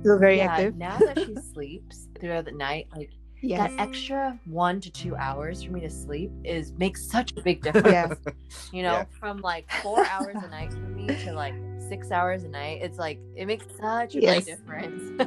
still 0.00 0.18
very 0.18 0.38
yeah, 0.38 0.52
active. 0.52 0.76
now 0.76 0.98
that 0.98 1.18
she 1.18 1.34
sleeps 1.52 2.08
throughout 2.20 2.44
the 2.44 2.52
night, 2.52 2.88
like 2.94 3.10
yes. 3.40 3.70
that 3.70 3.80
extra 3.80 4.38
one 4.46 4.80
to 4.80 4.90
two 4.90 5.14
hours 5.16 5.62
for 5.62 5.72
me 5.72 5.80
to 5.80 5.90
sleep 5.90 6.30
is 6.44 6.72
makes 6.72 7.06
such 7.06 7.32
a 7.36 7.42
big 7.42 7.62
difference. 7.66 7.86
yes. 7.86 8.34
You 8.72 8.82
know, 8.82 8.92
yeah. 8.92 9.04
from 9.20 9.40
like 9.40 9.70
four 9.82 10.04
hours 10.06 10.36
a 10.36 10.48
night 10.48 10.72
for 10.72 10.78
me 10.80 11.06
to 11.06 11.32
like 11.32 11.54
six 11.88 12.10
hours 12.10 12.44
a 12.44 12.48
night, 12.48 12.80
it's 12.82 12.98
like 12.98 13.18
it 13.36 13.46
makes 13.46 13.66
such 13.80 14.14
a 14.14 14.20
yes. 14.20 14.44
big 14.44 14.56
difference. 14.56 15.22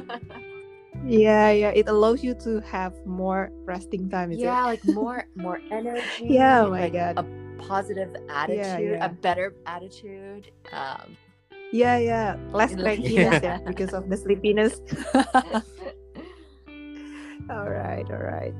yeah, 1.06 1.50
yeah. 1.50 1.70
It 1.70 1.88
allows 1.88 2.24
you 2.24 2.34
to 2.34 2.60
have 2.62 2.94
more 3.06 3.50
resting 3.64 4.08
time. 4.10 4.32
yeah, 4.32 4.62
it? 4.62 4.66
like 4.66 4.84
more 4.86 5.26
more 5.36 5.60
energy. 5.70 6.26
Yeah, 6.26 6.64
oh 6.64 6.70
my 6.70 6.80
like 6.80 6.92
god. 6.92 7.18
A 7.18 7.47
positive 7.58 8.14
attitude, 8.28 8.58
yeah, 8.58 8.78
yeah. 8.78 9.04
a 9.04 9.08
better 9.08 9.54
attitude. 9.66 10.50
Um 10.72 11.16
yeah, 11.72 11.98
yeah. 11.98 12.36
Less 12.52 12.72
crankiness 12.72 13.42
yeah. 13.42 13.58
because 13.66 13.92
of 13.92 14.08
the 14.08 14.16
sleepiness 14.16 14.80
all 17.50 17.70
right 17.70 18.04
all 18.10 18.18
right 18.18 18.54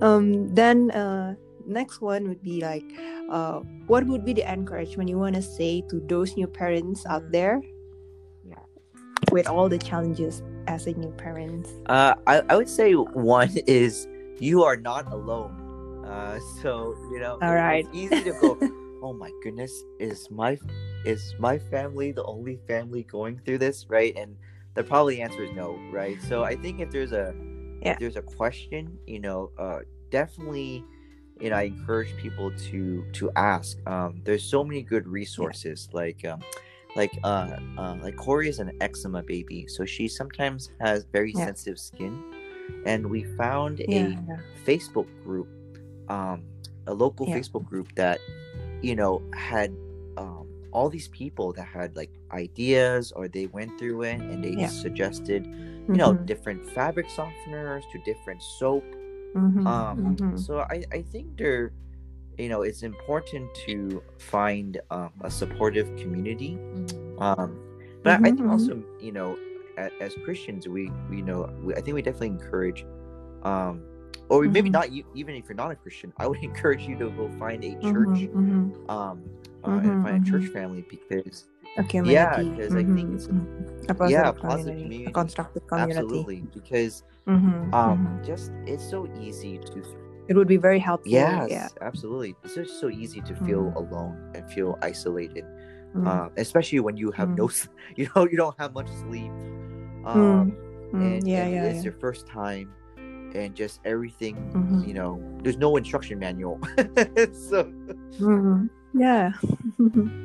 um 0.00 0.48
then 0.54 0.90
uh 0.90 1.34
next 1.66 2.00
one 2.00 2.28
would 2.28 2.42
be 2.42 2.60
like 2.60 2.84
uh 3.30 3.60
what 3.86 4.06
would 4.06 4.24
be 4.24 4.32
the 4.32 4.44
encouragement 4.50 5.08
you 5.08 5.18
want 5.18 5.34
to 5.34 5.42
say 5.42 5.82
to 5.88 6.00
those 6.08 6.36
new 6.36 6.46
parents 6.46 7.06
out 7.06 7.22
mm. 7.22 7.32
there 7.32 7.62
yeah 8.44 8.56
with 9.30 9.48
all 9.48 9.68
the 9.68 9.78
challenges 9.78 10.42
as 10.66 10.86
a 10.86 10.92
new 10.92 11.10
parent 11.12 11.66
uh 11.86 12.14
i, 12.26 12.42
I 12.48 12.56
would 12.56 12.68
say 12.68 12.92
one 12.92 13.50
is 13.66 14.06
you 14.38 14.62
are 14.62 14.76
not 14.76 15.10
alone 15.12 15.61
uh 16.12 16.38
so 16.60 16.94
you 17.10 17.20
know 17.20 17.38
all 17.42 17.54
right 17.54 17.86
it's 17.86 17.96
easy 17.96 18.22
to 18.22 18.32
go 18.40 18.58
oh 19.02 19.12
my 19.12 19.30
goodness 19.42 19.72
is 19.98 20.28
my 20.30 20.58
is 21.04 21.34
my 21.38 21.58
family 21.58 22.12
the 22.12 22.24
only 22.24 22.58
family 22.68 23.02
going 23.04 23.40
through 23.44 23.58
this 23.58 23.86
right 23.88 24.14
and 24.16 24.36
the 24.74 24.82
probably 24.82 25.20
answer 25.20 25.42
is 25.44 25.50
no 25.52 25.78
right 25.90 26.20
so 26.22 26.44
i 26.44 26.54
think 26.54 26.80
if 26.80 26.90
there's 26.90 27.12
a 27.12 27.34
yeah. 27.82 27.92
if 27.92 27.98
there's 27.98 28.16
a 28.16 28.22
question, 28.22 28.98
you 29.06 29.20
know, 29.20 29.50
uh, 29.58 29.80
definitely, 30.10 30.84
you 31.40 31.50
know, 31.50 31.56
I 31.56 31.62
encourage 31.62 32.16
people 32.16 32.52
to 32.70 33.04
to 33.12 33.30
ask. 33.36 33.78
Um, 33.88 34.20
there's 34.24 34.44
so 34.44 34.64
many 34.64 34.82
good 34.82 35.06
resources, 35.06 35.88
yeah. 35.90 36.00
like 36.00 36.24
um, 36.24 36.40
like 36.94 37.18
uh, 37.24 37.56
uh, 37.76 37.96
like 38.00 38.16
Corey 38.16 38.48
is 38.48 38.58
an 38.60 38.72
eczema 38.80 39.22
baby, 39.22 39.66
so 39.66 39.84
she 39.84 40.08
sometimes 40.08 40.70
has 40.80 41.04
very 41.12 41.32
yeah. 41.32 41.46
sensitive 41.46 41.78
skin, 41.78 42.22
and 42.86 43.04
we 43.04 43.24
found 43.36 43.80
a 43.80 44.16
Facebook 44.64 45.08
group, 45.24 45.48
um, 46.08 46.44
a 46.86 46.94
local 46.94 47.26
Facebook 47.26 47.64
group 47.64 47.94
that, 47.94 48.18
you 48.82 48.94
know, 48.94 49.22
had 49.34 49.70
um, 50.16 50.46
all 50.72 50.88
these 50.88 51.08
people 51.08 51.52
that 51.52 51.66
had 51.66 51.94
like 51.96 52.10
ideas 52.32 53.12
or 53.12 53.28
they 53.28 53.46
went 53.46 53.78
through 53.78 54.02
it 54.02 54.20
and 54.20 54.42
they 54.42 54.66
suggested 54.66 55.46
you 55.46 55.96
know 55.96 56.12
mm-hmm. 56.12 56.24
different 56.24 56.70
fabric 56.70 57.08
softeners 57.08 57.82
to 57.90 57.98
different 58.04 58.42
soap 58.42 58.84
mm-hmm. 59.34 59.66
um 59.66 60.16
mm-hmm. 60.16 60.36
so 60.36 60.60
i 60.70 60.82
i 60.92 61.02
think 61.02 61.36
they're 61.36 61.72
you 62.38 62.48
know 62.48 62.62
it's 62.62 62.82
important 62.82 63.52
to 63.54 64.02
find 64.18 64.80
um, 64.90 65.10
a 65.22 65.30
supportive 65.30 65.86
community 65.96 66.56
mm-hmm. 66.56 67.22
um 67.22 67.58
but 68.02 68.16
mm-hmm. 68.16 68.24
I 68.24 68.30
think 68.30 68.50
also 68.50 68.82
you 69.00 69.12
know 69.12 69.36
as, 69.78 69.90
as 70.00 70.14
Christians 70.24 70.68
we 70.68 70.90
you 71.10 71.22
know 71.22 71.52
we, 71.62 71.74
I 71.74 71.80
think 71.80 71.94
we 71.94 72.02
definitely 72.02 72.28
encourage 72.28 72.84
um 73.42 73.82
or 74.32 74.44
maybe 74.44 74.70
not 74.70 74.92
you 74.92 75.04
even 75.14 75.34
if 75.34 75.48
you're 75.48 75.54
not 75.54 75.70
a 75.70 75.76
Christian 75.76 76.12
I 76.16 76.26
would 76.26 76.42
encourage 76.50 76.82
you 76.82 76.96
to 76.98 77.10
go 77.10 77.28
find 77.38 77.62
a 77.64 77.72
church 77.80 78.28
um 78.88 79.22
uh, 79.64 79.70
and 79.70 80.04
find 80.04 80.26
a 80.26 80.30
church 80.30 80.50
family 80.50 80.84
because 80.88 81.46
a 81.76 81.84
community. 81.84 82.14
Yeah, 82.14 82.36
because 82.36 82.72
mm-hmm. 82.72 82.92
I 82.92 82.96
think 82.96 83.14
it's 83.14 83.26
mm-hmm. 83.26 83.90
a 83.90 83.94
positive 83.94 84.10
yeah, 84.10 84.32
community, 84.32 84.48
positive 84.48 84.74
community, 84.74 85.04
a 85.06 85.10
constructive 85.10 85.66
community. 85.66 85.98
Absolutely, 85.98 86.40
because 86.52 87.02
mm-hmm. 87.26 87.74
um, 87.74 88.06
mm-hmm. 88.06 88.24
just 88.24 88.52
it's 88.66 88.88
so 88.88 89.08
easy 89.20 89.58
to. 89.58 89.82
It 90.28 90.36
would 90.36 90.48
be 90.48 90.56
very 90.56 90.78
helpful. 90.78 91.10
Yes, 91.10 91.50
yeah. 91.50 91.68
absolutely. 91.80 92.36
It's 92.44 92.54
just 92.54 92.78
so 92.78 92.88
easy 92.88 93.20
to 93.22 93.34
feel 93.34 93.62
Mm-hmm. 93.62 93.76
alone 93.76 94.32
and 94.34 94.50
feel 94.50 94.78
isolated, 94.80 95.44
uh, 96.06 96.28
especially 96.36 96.80
when 96.80 96.96
you 96.96 97.10
have 97.10 97.36
no, 97.36 97.50
you 97.96 98.08
know, 98.14 98.28
you 98.28 98.36
don't 98.36 98.58
have 98.58 98.72
much 98.72 98.88
sleep. 98.88 99.30
Um, 100.04 100.56
and, 100.92 101.26
yeah, 101.26 101.44
and 101.44 101.54
yeah, 101.54 101.64
it's 101.64 101.76
yeah. 101.78 101.82
your 101.82 101.92
first 101.94 102.26
time, 102.26 102.72
and 103.34 103.54
just 103.54 103.80
everything, 103.84 104.36
Mhm. 104.54 104.86
you 104.86 104.94
know, 104.94 105.20
there's 105.42 105.56
no 105.58 105.76
instruction 105.76 106.18
manual, 106.18 106.58
so 107.48 107.64
Mhm. 108.20 108.68
Yeah. 108.94 109.32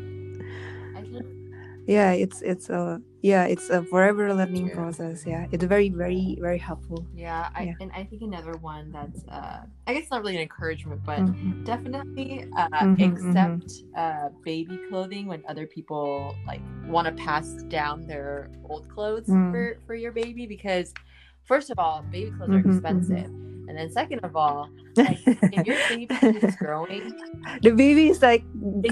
Yeah, 1.88 2.12
it's 2.12 2.42
it's 2.42 2.70
a 2.70 3.00
yeah, 3.22 3.46
it's 3.46 3.70
a 3.70 3.82
forever 3.88 4.34
learning 4.36 4.68
Yeah. 4.68 4.76
process. 4.76 5.24
Yeah, 5.26 5.48
it's 5.56 5.64
very 5.64 5.88
very 5.88 6.36
very 6.42 6.58
helpful. 6.60 7.08
yeah, 7.16 7.48
I 7.56 7.64
Yeah. 7.72 7.76
and 7.80 7.92
I 7.96 8.04
think 8.04 8.22
another 8.28 8.60
one 8.60 8.92
that's 8.92 9.24
uh 9.32 9.64
I 9.88 9.94
guess 9.94 10.12
not 10.12 10.20
really 10.20 10.36
an 10.36 10.42
encouragement, 10.42 11.00
but 11.06 11.24
Mhm. 11.24 11.64
definitely 11.64 12.44
uh 12.58 12.68
Mhm, 12.84 13.00
accept 13.08 13.84
uh 13.96 14.30
baby 14.44 14.78
clothing 14.90 15.28
when 15.32 15.42
other 15.48 15.66
people 15.66 16.36
like 16.46 16.60
want 16.92 17.08
to 17.08 17.14
pass 17.24 17.48
down 17.72 18.06
their 18.06 18.50
old 18.68 18.90
clothes 18.90 19.28
Mm. 19.32 19.52
for 19.52 19.78
for 19.88 19.96
your 19.96 20.12
baby 20.12 20.44
because 20.46 20.92
first 21.48 21.70
of 21.70 21.80
all, 21.80 22.04
baby 22.12 22.32
clothes 22.32 22.50
are 22.50 22.54
Mhm, 22.62 22.66
mhm. 22.66 22.72
expensive. 22.74 23.32
And 23.68 23.78
then 23.78 23.90
second 23.92 24.20
of 24.24 24.36
all, 24.36 24.70
like 24.96 25.20
if 25.52 25.66
your 25.68 25.78
baby 25.90 26.16
is 26.38 26.56
growing 26.56 27.14
the 27.62 27.72
baby 27.72 28.08
is 28.10 28.22
like 28.22 28.44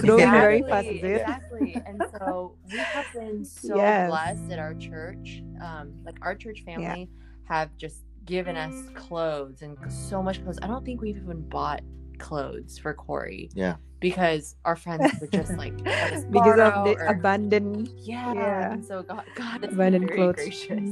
growing 0.01 0.29
very 0.31 0.61
fast. 0.69 0.87
Exactly. 0.87 1.11
Exactly. 1.13 1.81
And 1.85 2.01
so 2.19 2.55
we 2.71 2.77
have 2.79 3.05
been 3.13 3.45
so 3.45 3.75
Yes. 3.75 4.09
blessed 4.09 4.51
at 4.51 4.59
our 4.59 4.73
church. 4.75 5.43
Um, 5.61 5.93
like 6.05 6.17
our 6.21 6.35
church 6.35 6.63
family 6.65 7.09
have 7.45 7.69
just 7.77 8.03
given 8.25 8.55
us 8.57 8.73
clothes 8.95 9.61
and 9.61 9.77
so 9.91 10.21
much 10.23 10.43
clothes. 10.43 10.57
I 10.61 10.67
don't 10.67 10.83
think 10.83 11.01
we've 11.01 11.17
even 11.17 11.47
bought 11.47 11.81
clothes 12.17 12.77
for 12.79 12.93
Corey 12.93 13.49
yeah, 13.53 13.75
because 13.99 14.55
our 14.65 14.75
friends 14.75 15.11
were 15.21 15.27
just 15.27 15.55
like 15.57 15.75
because 16.31 16.59
of 16.59 16.73
the 16.85 16.95
or- 16.99 17.05
abandoned. 17.07 17.89
yeah. 17.97 18.33
yeah. 18.33 18.73
And 18.73 18.85
so 18.85 19.03
God, 19.03 19.23
God 19.35 19.63
is 19.63 19.73
Abandoned 19.73 20.07
very 20.07 20.17
clothes. 20.17 20.35
gracious. 20.35 20.89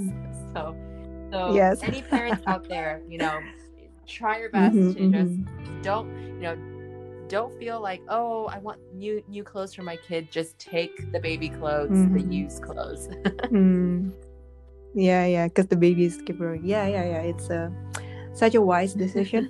So, 0.54 0.76
so 1.34 1.54
Yes. 1.54 1.82
any 1.84 2.02
parents 2.04 2.43
out 2.48 2.67
there, 2.69 3.02
you 3.10 3.17
know, 3.17 3.41
try 4.06 4.38
your 4.39 4.52
best 4.52 4.76
Mhm, 4.76 4.93
to 4.93 5.12
just 5.12 5.34
mhm. 5.39 5.82
don't 5.82 6.08
you 6.38 6.41
know 6.43 6.56
don't 7.30 7.58
feel 7.58 7.80
like 7.82 8.02
oh 8.10 8.48
i 8.52 8.58
want 8.60 8.78
new 8.93 9.24
new 9.30 9.43
clothes 9.46 9.74
for 9.74 9.82
my 9.82 9.96
kid 9.96 10.30
just 10.30 10.60
take 10.60 10.91
the 11.13 11.19
baby 11.19 11.48
clothes 11.48 11.89
the 12.12 12.19
Mhm. 12.19 12.32
used 12.32 12.62
clothes 12.62 13.08
Mm. 13.50 14.12
Yeah, 14.93 15.26
yeah, 15.26 15.48
because 15.48 15.67
the 15.67 15.76
babies 15.76 16.22
keep 16.26 16.38
growing. 16.38 16.62
Yeah, 16.65 16.86
yeah, 16.86 17.06
yeah. 17.06 17.22
It's 17.32 17.50
a 17.50 17.72
such 18.36 18.54
a 18.56 18.62
wise 18.62 18.93
decision. 18.93 19.50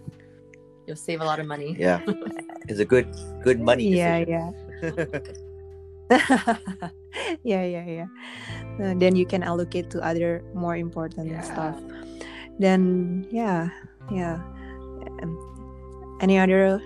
you'll 0.88 0.96
save 0.96 1.20
a 1.22 1.26
lot 1.26 1.40
of 1.40 1.48
money 1.48 1.76
yeah, 1.80 2.00
it's 2.70 2.80
a 2.80 2.86
good 2.86 3.08
good 3.44 3.60
money. 3.60 3.90
decision. 3.92 4.30
yeah. 4.30 4.52
yeah, 4.84 5.06
yeah, 7.44 7.64
yeah. 7.66 8.08
Uh, 8.82 8.94
then 8.98 9.16
you 9.16 9.26
can 9.26 9.44
allocate 9.44 9.90
to 9.92 10.02
other 10.02 10.42
more 10.54 10.76
important 10.76 11.30
Yeah. 11.30 11.42
stuff. 11.42 11.78
Then 12.60 13.26
yeah, 13.32 13.70
yeah. 14.12 14.42
Um, 15.22 15.38
any 16.22 16.38
other 16.40 16.82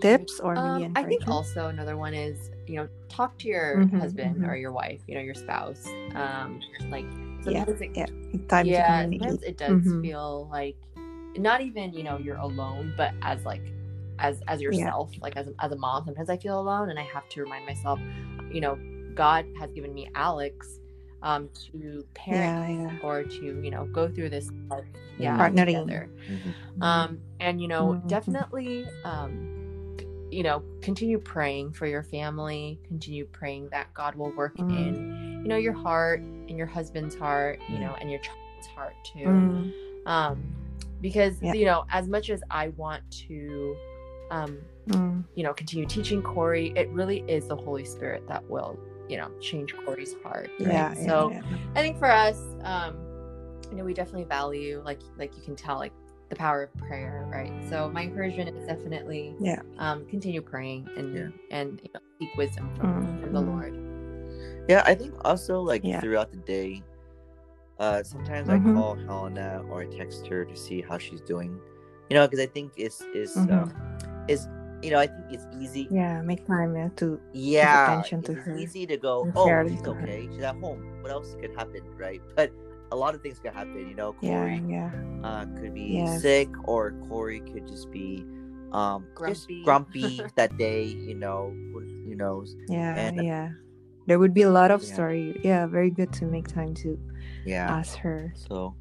tips 0.00 0.38
or 0.40 0.54
um, 0.56 0.92
i 0.94 1.02
think 1.02 1.26
also 1.26 1.68
another 1.68 1.96
one 1.96 2.14
is 2.14 2.50
you 2.66 2.76
know 2.76 2.88
talk 3.08 3.36
to 3.38 3.48
your 3.48 3.82
Mhm, 3.82 3.98
husband 4.00 4.36
mhm. 4.38 4.46
or 4.46 4.54
your 4.56 4.70
wife 4.70 5.00
you 5.08 5.14
know 5.14 5.20
your 5.20 5.34
spouse 5.34 5.86
um 6.14 6.60
like 6.90 7.04
Yeah, 7.46 7.64
sometimes 7.64 7.80
it, 7.80 7.90
yeah. 7.96 8.06
Time 8.46 8.66
yeah 8.66 9.02
sometimes 9.02 9.42
it 9.42 9.56
does 9.58 9.82
Mhm. 9.82 10.02
feel 10.02 10.48
like 10.52 10.76
not 11.36 11.60
even 11.60 11.92
you 11.92 12.04
know 12.04 12.18
you're 12.18 12.36
alone 12.38 12.94
but 12.96 13.12
as 13.22 13.44
like 13.44 13.62
as 14.18 14.42
as 14.48 14.60
yourself 14.60 15.12
like 15.20 15.36
as 15.36 15.46
a, 15.48 15.52
as 15.60 15.72
a 15.72 15.76
mom 15.76 16.04
sometimes 16.04 16.28
i 16.30 16.36
feel 16.36 16.60
alone 16.60 16.90
and 16.90 16.98
i 16.98 17.02
have 17.02 17.28
to 17.28 17.40
remind 17.42 17.64
myself 17.66 17.98
you 18.50 18.60
know 18.60 18.78
god 19.14 19.44
has 19.58 19.70
given 19.72 19.92
me 19.94 20.08
alex 20.14 20.80
um 21.22 21.48
to 21.54 22.04
parent 22.14 22.42
Yeah, 22.42 22.68
yeah. 22.92 22.98
or 23.02 23.22
to 23.24 23.44
you 23.62 23.70
know 23.70 23.84
go 23.92 24.08
through 24.08 24.30
this 24.30 24.50
like, 24.70 24.84
yeah 25.18 25.36
Partnering. 25.38 25.66
together 25.66 26.10
Mhm. 26.30 26.54
um 26.82 27.18
and 27.40 27.60
you 27.60 27.68
know 27.68 27.94
Mhm. 27.94 28.08
definitely 28.08 28.86
um 29.04 29.54
you 30.30 30.42
know 30.42 30.62
continue 30.82 31.18
praying 31.18 31.72
for 31.72 31.86
your 31.86 32.02
family 32.02 32.78
continue 32.86 33.24
praying 33.26 33.68
that 33.70 33.92
god 33.94 34.14
will 34.14 34.30
work 34.36 34.56
Mm. 34.58 34.76
in 34.76 35.42
you 35.42 35.48
know 35.48 35.56
your 35.56 35.72
heart 35.72 36.20
and 36.20 36.56
your 36.56 36.66
husband's 36.66 37.14
heart 37.14 37.58
you 37.70 37.78
know 37.78 37.94
and 38.00 38.10
your 38.10 38.20
child's 38.20 38.66
heart 38.74 38.94
too 39.04 39.20
Mm, 39.24 39.72
um 40.06 40.54
because 41.00 41.40
Yeah. 41.40 41.54
you 41.54 41.64
know 41.64 41.84
as 41.90 42.08
much 42.08 42.28
as 42.30 42.42
i 42.50 42.68
want 42.70 43.02
to 43.10 43.76
um 44.30 44.58
mm, 44.88 45.24
you 45.34 45.42
know 45.44 45.52
continue 45.54 45.86
teaching 45.86 46.22
corey 46.22 46.72
it 46.76 46.88
really 46.90 47.24
is 47.28 47.48
the 47.48 47.56
holy 47.56 47.84
spirit 47.84 48.22
that 48.28 48.48
will 48.48 48.78
you 49.08 49.16
know 49.16 49.30
change 49.40 49.74
corey's 49.84 50.14
heart 50.22 50.50
right? 50.60 50.68
yeah, 50.68 50.94
yeah, 50.96 51.06
so 51.06 51.30
yeah. 51.32 51.42
I 51.74 51.80
think 51.80 51.98
for 51.98 52.10
us, 52.10 52.38
um, 52.64 52.96
you 53.70 53.76
know, 53.76 53.84
we 53.84 53.92
definitely 53.94 54.24
value 54.24 54.82
like 54.84 55.00
like 55.18 55.36
you 55.36 55.42
can 55.42 55.54
tell 55.56 55.76
like 55.76 55.92
the 56.30 56.36
power 56.36 56.62
of 56.64 56.76
prayer, 56.76 57.26
right? 57.32 57.52
So 57.70 57.90
my 57.90 58.02
encouragement 58.02 58.54
is 58.56 58.66
definitely 58.66 59.34
Yeah. 59.40 59.60
um, 59.78 60.04
continue 60.06 60.42
praying 60.42 60.88
and 60.96 61.14
Yeah. 61.14 61.28
and 61.50 61.80
you 61.82 61.88
know, 61.94 62.00
seek 62.18 62.36
wisdom 62.36 62.70
from, 62.76 62.86
Mm, 63.06 63.22
from 63.22 63.32
the. 63.32 63.40
Lord. 63.40 63.74
Yeah, 64.68 64.82
I 64.84 64.94
think 64.94 65.14
also 65.24 65.60
like 65.62 65.84
Yeah. 65.84 66.00
throughout 66.00 66.30
the 66.30 66.38
day, 66.38 66.82
uh, 67.78 68.02
sometimes 68.02 68.48
Mhm. 68.48 68.70
I 68.70 68.74
call 68.74 68.94
Helena 68.96 69.64
or 69.70 69.82
I 69.82 69.86
text 69.86 70.26
her 70.26 70.44
to 70.44 70.56
see 70.56 70.80
how 70.82 70.98
she's 70.98 71.20
doing. 71.22 71.58
You 72.10 72.16
know, 72.16 72.26
because 72.26 72.40
I 72.40 72.46
think 72.46 72.72
it's 72.76 73.00
is 73.14 73.34
Mhm. 73.36 73.52
um, 73.52 73.72
is 74.28 74.46
you 74.82 74.90
know 74.92 74.98
I 75.00 75.06
think 75.08 75.26
it's 75.30 75.46
easy. 75.60 75.88
Yeah, 75.90 76.22
make 76.22 76.46
time 76.46 76.76
yeah, 76.76 76.88
to 76.96 77.20
Yeah, 77.32 77.84
attention 77.92 78.22
to 78.22 78.32
it's 78.32 78.44
her 78.46 78.56
easy 78.56 78.86
to 78.86 78.96
go. 78.96 79.30
Oh, 79.34 79.46
share 79.46 79.66
she's 79.68 79.82
to 79.82 79.92
her." 79.94 80.02
okay. 80.02 80.28
She's 80.32 80.42
at 80.42 80.56
home. 80.56 81.02
What 81.02 81.10
else 81.10 81.34
could 81.40 81.52
happen, 81.56 81.82
right? 81.96 82.22
But 82.36 82.52
a 82.92 82.96
lot 82.96 83.14
of 83.14 83.20
things 83.22 83.38
could 83.38 83.52
happen. 83.52 83.88
You 83.88 83.94
know, 83.94 84.12
Corey 84.14 84.62
yeah. 84.68 84.90
uh, 85.24 85.44
could 85.58 85.74
be 85.74 85.98
Yes. 86.00 86.22
sick, 86.22 86.48
or 86.64 86.92
Corey 87.08 87.40
could 87.40 87.66
just 87.66 87.90
be 87.90 88.24
um 88.72 89.06
just 89.26 89.48
Grumpy. 89.48 89.64
grumpy 89.64 90.20
that 90.36 90.56
day. 90.56 90.84
You 90.84 91.14
know, 91.16 91.52
who, 91.72 91.80
who 92.06 92.14
knows? 92.14 92.54
Yeah, 92.68 92.94
And- 92.96 93.24
yeah. 93.24 93.50
There 94.06 94.18
would 94.18 94.32
be 94.32 94.40
a 94.42 94.50
lot 94.50 94.70
of 94.70 94.80
Yeah. 94.82 94.94
story. 94.94 95.36
Yeah, 95.44 95.66
very 95.66 95.90
good 95.90 96.12
to 96.16 96.24
make 96.24 96.48
time 96.48 96.72
to 96.80 96.96
Yeah. 97.44 97.68
ask 97.68 97.98
her. 97.98 98.32
So, 98.36 98.72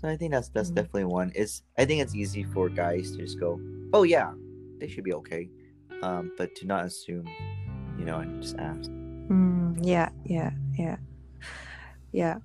so 0.00 0.08
I 0.08 0.16
think 0.16 0.32
that's 0.32 0.48
that's 0.48 0.70
Mm. 0.70 0.76
definitely 0.80 1.04
one. 1.04 1.32
Is 1.36 1.60
I 1.76 1.84
think 1.84 2.00
it's 2.00 2.14
easy 2.14 2.44
for 2.44 2.70
guys 2.70 3.10
to 3.12 3.18
just 3.18 3.38
go, 3.38 3.60
oh 3.92 4.04
yeah, 4.08 4.32
they 4.80 4.88
should 4.88 5.04
be 5.04 5.12
okay, 5.14 5.48
um, 6.02 6.32
but 6.38 6.54
to 6.56 6.66
not 6.66 6.84
assume, 6.86 7.26
you 7.98 8.04
know, 8.04 8.18
and 8.18 8.42
just 8.42 8.56
ask. 8.58 8.90
Mm, 9.28 9.78
yeah, 9.82 10.08
yeah, 10.24 10.50
yeah, 10.78 10.96
yeah. 12.12 12.36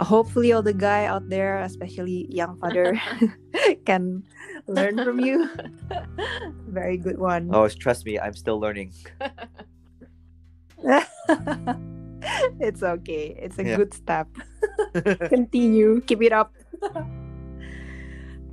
Hopefully, 0.00 0.52
all 0.52 0.62
the 0.62 0.72
guy 0.76 1.06
out 1.06 1.28
there, 1.28 1.58
especially 1.62 2.26
young 2.30 2.56
father, 2.56 2.94
can 3.86 4.22
learn 4.68 4.96
from 5.02 5.18
you. 5.18 5.48
Very 6.68 6.96
good 6.98 7.18
one. 7.18 7.50
Oh, 7.52 7.66
trust 7.68 8.06
me, 8.06 8.18
I'm 8.18 8.34
still 8.34 8.60
learning. 8.60 8.92
it's 12.60 12.82
okay. 12.82 13.34
It's 13.38 13.58
a 13.58 13.64
Yeah. 13.64 13.76
good 13.76 13.94
step. 13.94 14.28
Continue. 15.28 16.00
Keep 16.06 16.22
it 16.22 16.32
up. 16.32 16.52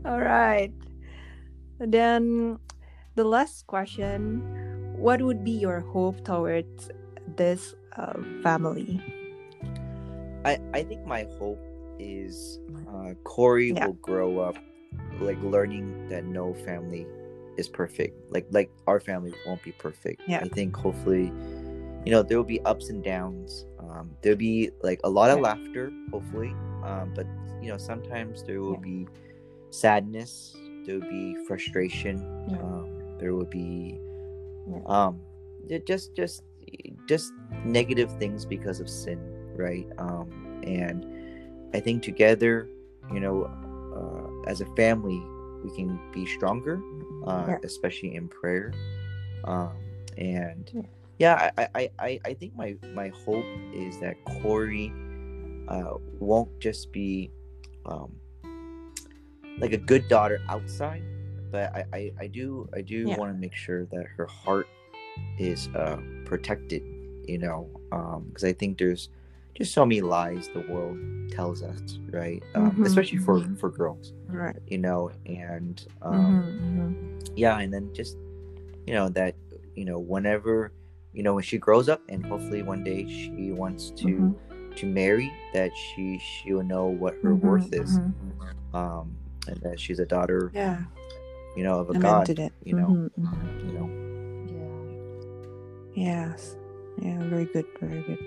All 0.06 0.20
right. 0.22 0.74
Then 1.80 2.58
the 3.16 3.24
last 3.24 3.68
question 3.68 4.44
What 4.96 5.22
would 5.22 5.44
be 5.44 5.52
your 5.52 5.80
hope 5.82 6.24
towards 6.24 6.90
this 7.36 7.76
uh, 7.98 8.16
family? 8.44 9.02
I 10.46 10.60
I 10.74 10.84
think 10.84 11.06
my 11.06 11.28
hope 11.38 11.60
is 12.00 12.60
uh, 12.88 13.14
Corey 13.24 13.72
Yeah. 13.76 13.88
will 13.88 14.00
grow 14.00 14.40
up 14.40 14.56
like 15.20 15.40
learning 15.44 16.08
that 16.10 16.24
no 16.26 16.54
family 16.64 17.08
is 17.58 17.68
perfect. 17.68 18.16
Like 18.32 18.48
like 18.52 18.70
our 18.88 19.00
family 19.00 19.34
won't 19.48 19.64
be 19.64 19.72
perfect. 19.72 20.22
Yeah. 20.28 20.40
I 20.44 20.48
think 20.50 20.76
hopefully, 20.76 21.32
you 22.06 22.12
know, 22.12 22.24
there 22.24 22.38
will 22.38 22.48
be 22.48 22.60
ups 22.64 22.90
and 22.90 23.04
downs. 23.04 23.66
Um, 23.80 24.16
there'll 24.22 24.38
be 24.40 24.72
like 24.84 25.00
a 25.04 25.10
lot 25.10 25.30
of 25.32 25.40
Yeah. 25.40 25.56
laughter, 25.56 25.92
hopefully. 26.12 26.52
Um, 26.84 27.12
but 27.16 27.28
you 27.62 27.68
know, 27.72 27.78
sometimes 27.80 28.44
there 28.44 28.62
will 28.62 28.80
Yeah. 28.80 28.84
be 28.84 29.08
sadness. 29.72 30.56
There 30.86 31.00
will 31.00 31.10
be 31.10 31.36
frustration. 31.48 32.22
Um, 32.60 32.95
there 33.26 33.34
will 33.34 33.46
be 33.46 33.98
um, 34.86 35.20
just 35.88 36.16
just 36.16 36.44
just 37.08 37.34
negative 37.66 38.12
things 38.20 38.46
because 38.46 38.80
of 38.80 38.88
sin, 38.88 39.18
right? 39.56 39.88
Um, 39.98 40.62
and 40.62 41.04
I 41.74 41.80
think 41.80 42.04
together, 42.04 42.70
you 43.12 43.20
know, 43.20 43.50
uh, 43.98 44.48
as 44.48 44.62
a 44.62 44.68
family, 44.76 45.20
we 45.64 45.76
can 45.76 46.00
be 46.14 46.28
stronger, 46.28 46.80
uh, 47.26 47.46
yeah. 47.48 47.58
especially 47.64 48.14
in 48.14 48.28
prayer. 48.28 48.72
Um, 49.44 49.74
and 50.20 50.88
yeah, 51.18 51.50
I, 51.58 51.68
I, 51.74 51.90
I, 51.98 52.20
I 52.26 52.34
think 52.36 52.56
my, 52.56 52.76
my 52.94 53.08
hope 53.26 53.46
is 53.74 54.00
that 54.02 54.24
Corey 54.26 54.94
uh, 55.68 55.96
won't 56.20 56.60
just 56.60 56.92
be 56.92 57.32
um, 57.88 58.12
like 59.58 59.74
a 59.74 59.78
good 59.78 60.08
daughter 60.10 60.40
outside, 60.48 61.02
but 61.52 61.74
I, 61.76 61.86
I, 61.94 62.12
I 62.22 62.28
do 62.28 62.70
I 62.74 62.82
do 62.82 63.06
yeah. 63.08 63.18
want 63.18 63.34
to 63.34 63.40
make 63.40 63.56
sure 63.56 63.86
that 63.86 64.06
her 64.18 64.26
heart 64.26 64.68
is 65.38 65.70
uh, 65.76 65.98
protected, 66.26 66.84
you 67.28 67.38
know, 67.38 67.70
because 67.90 68.44
um, 68.44 68.50
I 68.50 68.54
think 68.54 68.78
there's 68.78 69.10
just 69.56 69.74
so 69.74 69.86
many 69.86 70.02
lies 70.02 70.50
the 70.54 70.60
world 70.62 70.98
tells 71.32 71.64
us, 71.64 72.00
right? 72.10 72.44
Um, 72.56 72.72
mm-hmm. 72.72 72.84
Especially 72.84 73.18
for 73.18 73.40
mm-hmm. 73.40 73.56
for 73.56 73.70
girls, 73.70 74.14
right? 74.28 74.58
You 74.68 74.80
know, 74.80 75.12
and 75.26 75.86
um, 76.02 76.14
mm-hmm. 76.14 76.80
mm-hmm. 76.82 77.34
yeah, 77.36 77.60
and 77.60 77.74
then 77.74 77.90
just 77.94 78.18
you 78.86 78.94
know 78.94 79.10
that 79.10 79.36
you 79.76 79.86
know 79.86 80.00
whenever 80.00 80.72
you 81.14 81.24
know 81.24 81.34
when 81.34 81.44
she 81.44 81.58
grows 81.58 81.90
up 81.90 82.02
and 82.10 82.26
hopefully 82.26 82.62
one 82.62 82.84
day 82.84 83.08
she 83.08 83.52
wants 83.52 83.90
to 83.92 84.06
mm-hmm. 84.06 84.72
to 84.76 84.86
marry 84.86 85.32
that 85.54 85.72
she 85.76 86.20
she 86.20 86.54
will 86.54 86.64
know 86.64 86.86
what 86.86 87.14
her 87.16 87.32
mm-hmm. 87.32 87.48
worth 87.48 87.74
is 87.74 87.98
um 88.74 89.16
and 89.48 89.58
that 89.62 89.80
she's 89.80 90.00
a 90.00 90.06
daughter 90.06 90.52
yeah 90.54 90.82
you 91.56 91.64
know 91.64 91.80
of 91.80 91.90
a 91.90 92.00
god 92.00 92.30
it. 92.30 92.54
you 92.64 92.76
know 92.76 93.10
you 93.18 93.74
know 93.74 93.90
yeah 95.96 96.12
yes 96.12 96.56
yeah 97.02 97.18
very 97.24 97.46
good 97.46 97.66
very 97.80 98.02
good 98.04 98.20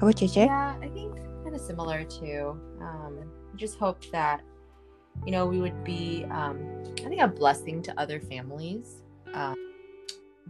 how 0.00 0.06
about 0.06 0.20
you 0.20 0.28
Jay? 0.28 0.46
yeah 0.46 0.74
i 0.80 0.88
think 0.88 1.14
kind 1.42 1.54
of 1.54 1.60
similar 1.60 2.04
too 2.04 2.58
um 2.80 3.18
just 3.56 3.78
hope 3.78 4.02
that 4.10 4.40
you 5.26 5.32
know 5.32 5.46
we 5.46 5.60
would 5.60 5.84
be 5.84 6.24
um 6.30 6.58
i 7.04 7.08
think 7.08 7.20
a 7.20 7.28
blessing 7.28 7.82
to 7.82 7.98
other 8.00 8.20
families 8.20 9.02
um 9.34 9.56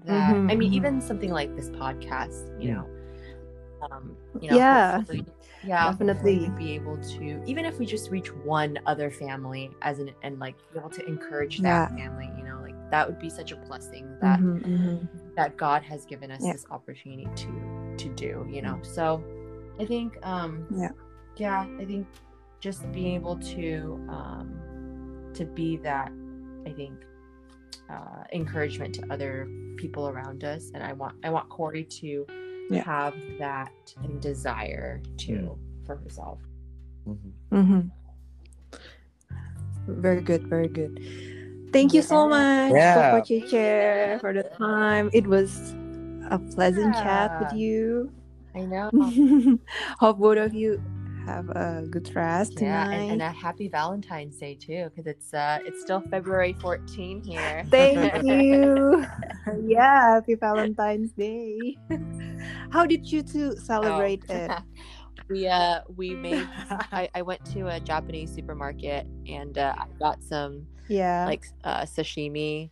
that 0.05 0.35
mm-hmm. 0.35 0.51
i 0.51 0.55
mean 0.55 0.69
mm-hmm. 0.69 0.75
even 0.75 1.01
something 1.01 1.33
like 1.33 1.55
this 1.57 1.71
podcast 1.71 2.61
you 2.63 2.73
know 2.73 2.87
um 3.91 4.17
you 4.41 4.51
know 4.51 4.57
yeah 4.57 5.03
yeah 5.65 5.91
definitely 5.91 6.51
be 6.57 6.73
able 6.73 6.97
to 6.99 7.43
even 7.47 7.65
if 7.65 7.79
we 7.79 7.87
just 7.87 8.11
reach 8.11 8.33
one 8.35 8.79
other 8.87 9.11
family 9.11 9.71
as 9.83 9.99
an 9.99 10.11
and 10.23 10.39
like 10.39 10.57
be 10.73 10.79
able 10.79 10.91
to 10.91 11.05
encourage 11.07 11.59
that 11.59 11.91
yeah. 11.91 11.97
family 11.97 12.31
you 12.37 12.45
know 12.45 12.59
like 12.63 12.75
that 12.91 13.07
would 13.07 13.19
be 13.19 13.29
such 13.31 13.53
a 13.53 13.57
blessing 13.57 14.09
that 14.21 14.41
mm-hmm, 14.41 14.75
mm-hmm. 14.75 15.07
that 15.37 15.57
god 15.57 15.83
has 15.83 16.05
given 16.05 16.31
us 16.31 16.41
yeah. 16.45 16.53
this 16.53 16.67
opportunity 16.71 17.29
to 17.35 17.95
to 17.97 18.09
do 18.11 18.47
you 18.51 18.63
know 18.63 18.79
so 18.83 19.23
i 19.81 19.85
think 19.85 20.17
um 20.25 20.67
yeah 20.75 20.91
yeah 21.37 21.67
i 21.81 21.85
think 21.85 22.07
just 22.61 22.91
being 22.93 23.15
able 23.15 23.37
to 23.37 24.05
um 24.09 25.31
to 25.35 25.45
be 25.45 25.77
that 25.77 26.11
i 26.67 26.71
think 26.71 26.95
uh, 27.91 28.23
encouragement 28.35 28.95
to 28.95 29.03
other 29.11 29.49
people 29.77 30.09
around 30.09 30.45
us 30.45 30.71
and 30.75 30.83
i 30.83 30.93
want 30.93 31.15
i 31.25 31.31
want 31.31 31.49
corey 31.49 31.85
to 31.85 32.27
yeah. 32.71 32.83
have 32.85 33.15
that 33.39 33.73
desire 34.21 35.01
to 35.17 35.33
mm. 35.33 35.59
for 35.87 35.97
herself 35.97 36.39
mm-hmm. 37.07 37.57
Mm-hmm. 37.57 37.81
very 39.89 40.21
good 40.21 40.47
very 40.47 40.69
good 40.69 41.01
thank 41.73 41.93
you 41.93 42.03
so 42.03 42.29
much 42.29 42.73
yeah. 42.73 42.95
for 42.95 43.17
for 44.21 44.33
the 44.33 44.45
time 44.57 45.11
it 45.13 45.27
was 45.27 45.75
a 46.31 46.39
pleasant 46.39 46.95
yeah. 46.95 47.03
chat 47.03 47.41
with 47.41 47.53
you 47.59 48.13
i 48.55 48.61
know 48.61 48.91
hope 49.99 50.19
both 50.19 50.39
of 50.39 50.55
you 50.55 50.83
have 51.29 51.51
a 51.51 51.87
good 51.91 52.15
rest 52.15 52.55
yeah, 52.55 52.85
tonight. 52.85 52.95
And, 52.97 53.13
and 53.13 53.23
a 53.23 53.31
happy 53.31 53.69
Valentine's 53.69 54.37
Day 54.37 54.55
too, 54.55 54.91
because 54.91 55.07
it's 55.07 55.33
uh 55.35 55.59
it's 55.65 55.81
still 55.83 56.01
February 56.11 56.55
14 56.61 57.23
here. 57.23 57.65
Thank 57.71 58.25
you. 58.25 59.07
yeah, 59.65 60.15
happy 60.15 60.35
Valentine's 60.35 61.13
Day. 61.13 61.77
How 62.71 62.87
did 62.87 63.11
you 63.11 63.23
two 63.23 63.57
celebrate 63.57 64.25
oh. 64.29 64.35
it? 64.35 64.51
we 65.29 65.47
uh 65.47 65.81
we 65.97 66.15
made 66.15 66.49
I, 66.71 67.09
I 67.15 67.23
went 67.23 67.45
to 67.53 67.69
a 67.69 67.81
Japanese 67.81 68.33
supermarket 68.35 69.07
and 69.27 69.59
uh, 69.59 69.75
I 69.77 69.87
got 69.99 70.23
some 70.23 70.67
yeah 70.89 71.27
like 71.27 71.45
uh, 71.65 71.83
sashimi 71.83 72.71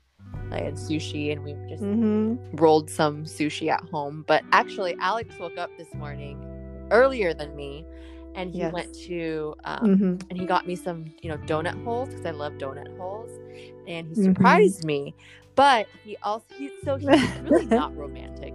I 0.50 0.60
had 0.60 0.74
sushi 0.74 1.32
and 1.32 1.44
we 1.44 1.52
just 1.68 1.82
mm-hmm. 1.82 2.56
rolled 2.56 2.88
some 2.88 3.24
sushi 3.24 3.68
at 3.68 3.80
home. 3.90 4.24
But 4.26 4.42
actually, 4.52 4.96
Alex 5.00 5.34
woke 5.38 5.58
up 5.58 5.70
this 5.76 5.92
morning 5.94 6.38
earlier 6.90 7.34
than 7.34 7.54
me 7.56 7.84
and 8.36 8.52
he 8.52 8.58
yes. 8.58 8.72
went 8.72 8.94
to 8.94 9.54
um, 9.64 9.78
mm-hmm. 9.80 10.28
and 10.30 10.38
he 10.38 10.46
got 10.46 10.66
me 10.66 10.76
some 10.76 11.06
you 11.22 11.30
know 11.30 11.38
donut 11.38 11.82
holes 11.82 12.10
because 12.10 12.26
I 12.26 12.30
love 12.30 12.52
donut 12.54 12.96
holes, 12.96 13.30
and 13.88 14.06
he 14.06 14.14
mm-hmm. 14.14 14.24
surprised 14.24 14.80
mm-hmm. 14.80 14.86
me. 14.86 15.14
But 15.56 15.86
he 16.04 16.16
also 16.22 16.44
he's 16.56 16.70
so 16.84 16.96
he's 16.96 17.08
really 17.42 17.66
not 17.66 17.96
romantic, 17.96 18.54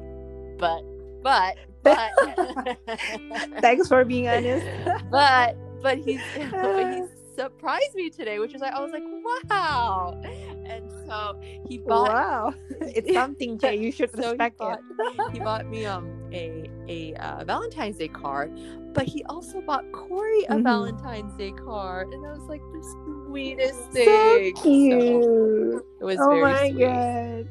but 0.58 0.84
but 1.24 1.58
but 1.84 2.12
thanks 3.60 3.88
for 3.88 4.06
being 4.06 4.30
honest. 4.30 4.66
but 5.12 5.58
but 5.82 5.98
he's 5.98 6.22
but 6.52 6.94
he's 6.94 7.10
surprised 7.36 7.96
me 7.96 8.12
today, 8.12 8.38
which 8.38 8.54
is 8.54 8.62
like 8.62 8.74
I 8.74 8.80
was 8.80 8.92
like 8.92 9.04
wow, 9.04 10.22
and 10.24 10.92
so 11.12 11.40
he 11.68 11.78
bought. 11.78 12.10
Wow, 12.10 12.54
it's 12.82 13.14
something, 13.14 13.58
Jay. 13.58 13.76
You 13.76 13.92
should 13.92 14.12
so 14.16 14.30
respect 14.30 14.56
he 14.60 14.66
bought, 14.66 14.80
it. 14.80 15.34
he 15.34 15.40
bought 15.40 15.68
me 15.68 15.86
um 15.86 16.10
a 16.32 16.70
a 16.88 17.14
uh, 17.16 17.44
Valentine's 17.44 17.98
Day 17.98 18.08
card, 18.08 18.52
but 18.94 19.06
he 19.06 19.24
also 19.26 19.62
bought 19.62 19.84
Corey 19.92 20.44
a 20.46 20.54
mm-hmm. 20.54 20.64
Valentine's 20.64 21.34
Day 21.36 21.52
card, 21.52 22.14
and 22.14 22.26
I 22.26 22.32
was 22.32 22.44
like 22.44 22.62
the 22.72 23.26
sweetest 23.28 23.92
thing. 23.92 24.56
So 24.56 24.64
cute. 24.64 25.24
So 25.24 25.82
it 26.00 26.04
was 26.04 26.18
oh 26.20 26.30
very 26.30 26.42
my 26.42 26.70
sweet. 26.70 26.80
god. 26.80 27.48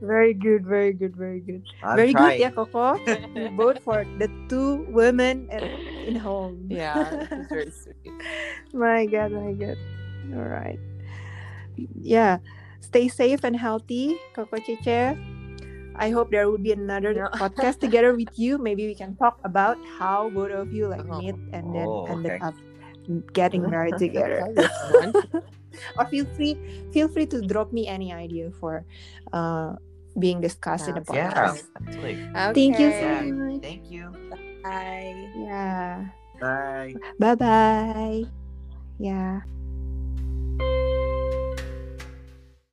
Very 0.00 0.32
good, 0.32 0.64
very 0.64 0.92
good, 0.92 1.16
very 1.16 1.40
good. 1.40 1.64
I'm 1.82 1.96
very 1.96 2.12
trying. 2.12 2.38
good, 2.38 2.40
yeah, 2.40 2.50
Koko. 2.50 2.94
we 3.34 3.48
vote 3.56 3.82
for 3.82 4.04
the 4.18 4.30
two 4.48 4.86
women 4.90 5.48
at, 5.50 5.62
in 5.62 6.14
home. 6.14 6.66
Yeah, 6.70 7.26
it's 7.32 7.48
very 7.48 7.70
sweet. 7.70 8.12
my 8.72 9.06
God, 9.06 9.32
my 9.32 9.52
God. 9.54 9.76
All 10.36 10.46
right. 10.46 10.78
Yeah. 12.00 12.38
Stay 12.80 13.08
safe 13.08 13.44
and 13.44 13.56
healthy, 13.56 14.16
Koko 14.34 14.56
Cheche. 14.56 15.16
I 15.98 16.10
hope 16.10 16.30
there 16.30 16.48
will 16.48 16.62
be 16.62 16.72
another 16.72 17.12
no. 17.12 17.28
podcast 17.34 17.80
together 17.80 18.14
with 18.14 18.30
you. 18.38 18.56
Maybe 18.56 18.86
we 18.86 18.94
can 18.94 19.16
talk 19.16 19.38
about 19.42 19.76
how 19.98 20.30
both 20.30 20.52
of 20.52 20.72
you 20.72 20.86
like 20.86 21.04
oh. 21.10 21.18
meet 21.18 21.34
and 21.52 21.74
then 21.74 21.86
oh, 21.86 22.06
ended 22.06 22.40
up 22.40 22.54
getting 23.34 23.68
married 23.70 23.98
together. 23.98 24.46
or 25.98 26.06
feel 26.06 26.26
free 26.34 26.56
feel 26.90 27.06
free 27.06 27.26
to 27.26 27.42
drop 27.42 27.72
me 27.72 27.86
any 27.86 28.10
idea 28.10 28.50
for 28.58 28.82
uh 29.32 29.76
being 30.18 30.40
discussed 30.40 30.88
in 30.88 30.94
the 30.94 31.02
podcast. 31.02 31.62
Yeah, 31.94 32.50
Okay. 32.50 32.54
Thank 32.54 32.78
you 32.78 32.90
so 32.90 33.06
much. 33.34 33.62
Thank 33.62 33.90
you. 33.90 34.10
Bye. 34.62 35.14
Yeah. 35.36 36.10
Bye. 36.40 36.94
Bye 37.18 37.34
bye. 37.34 38.24
Yeah. 38.98 39.42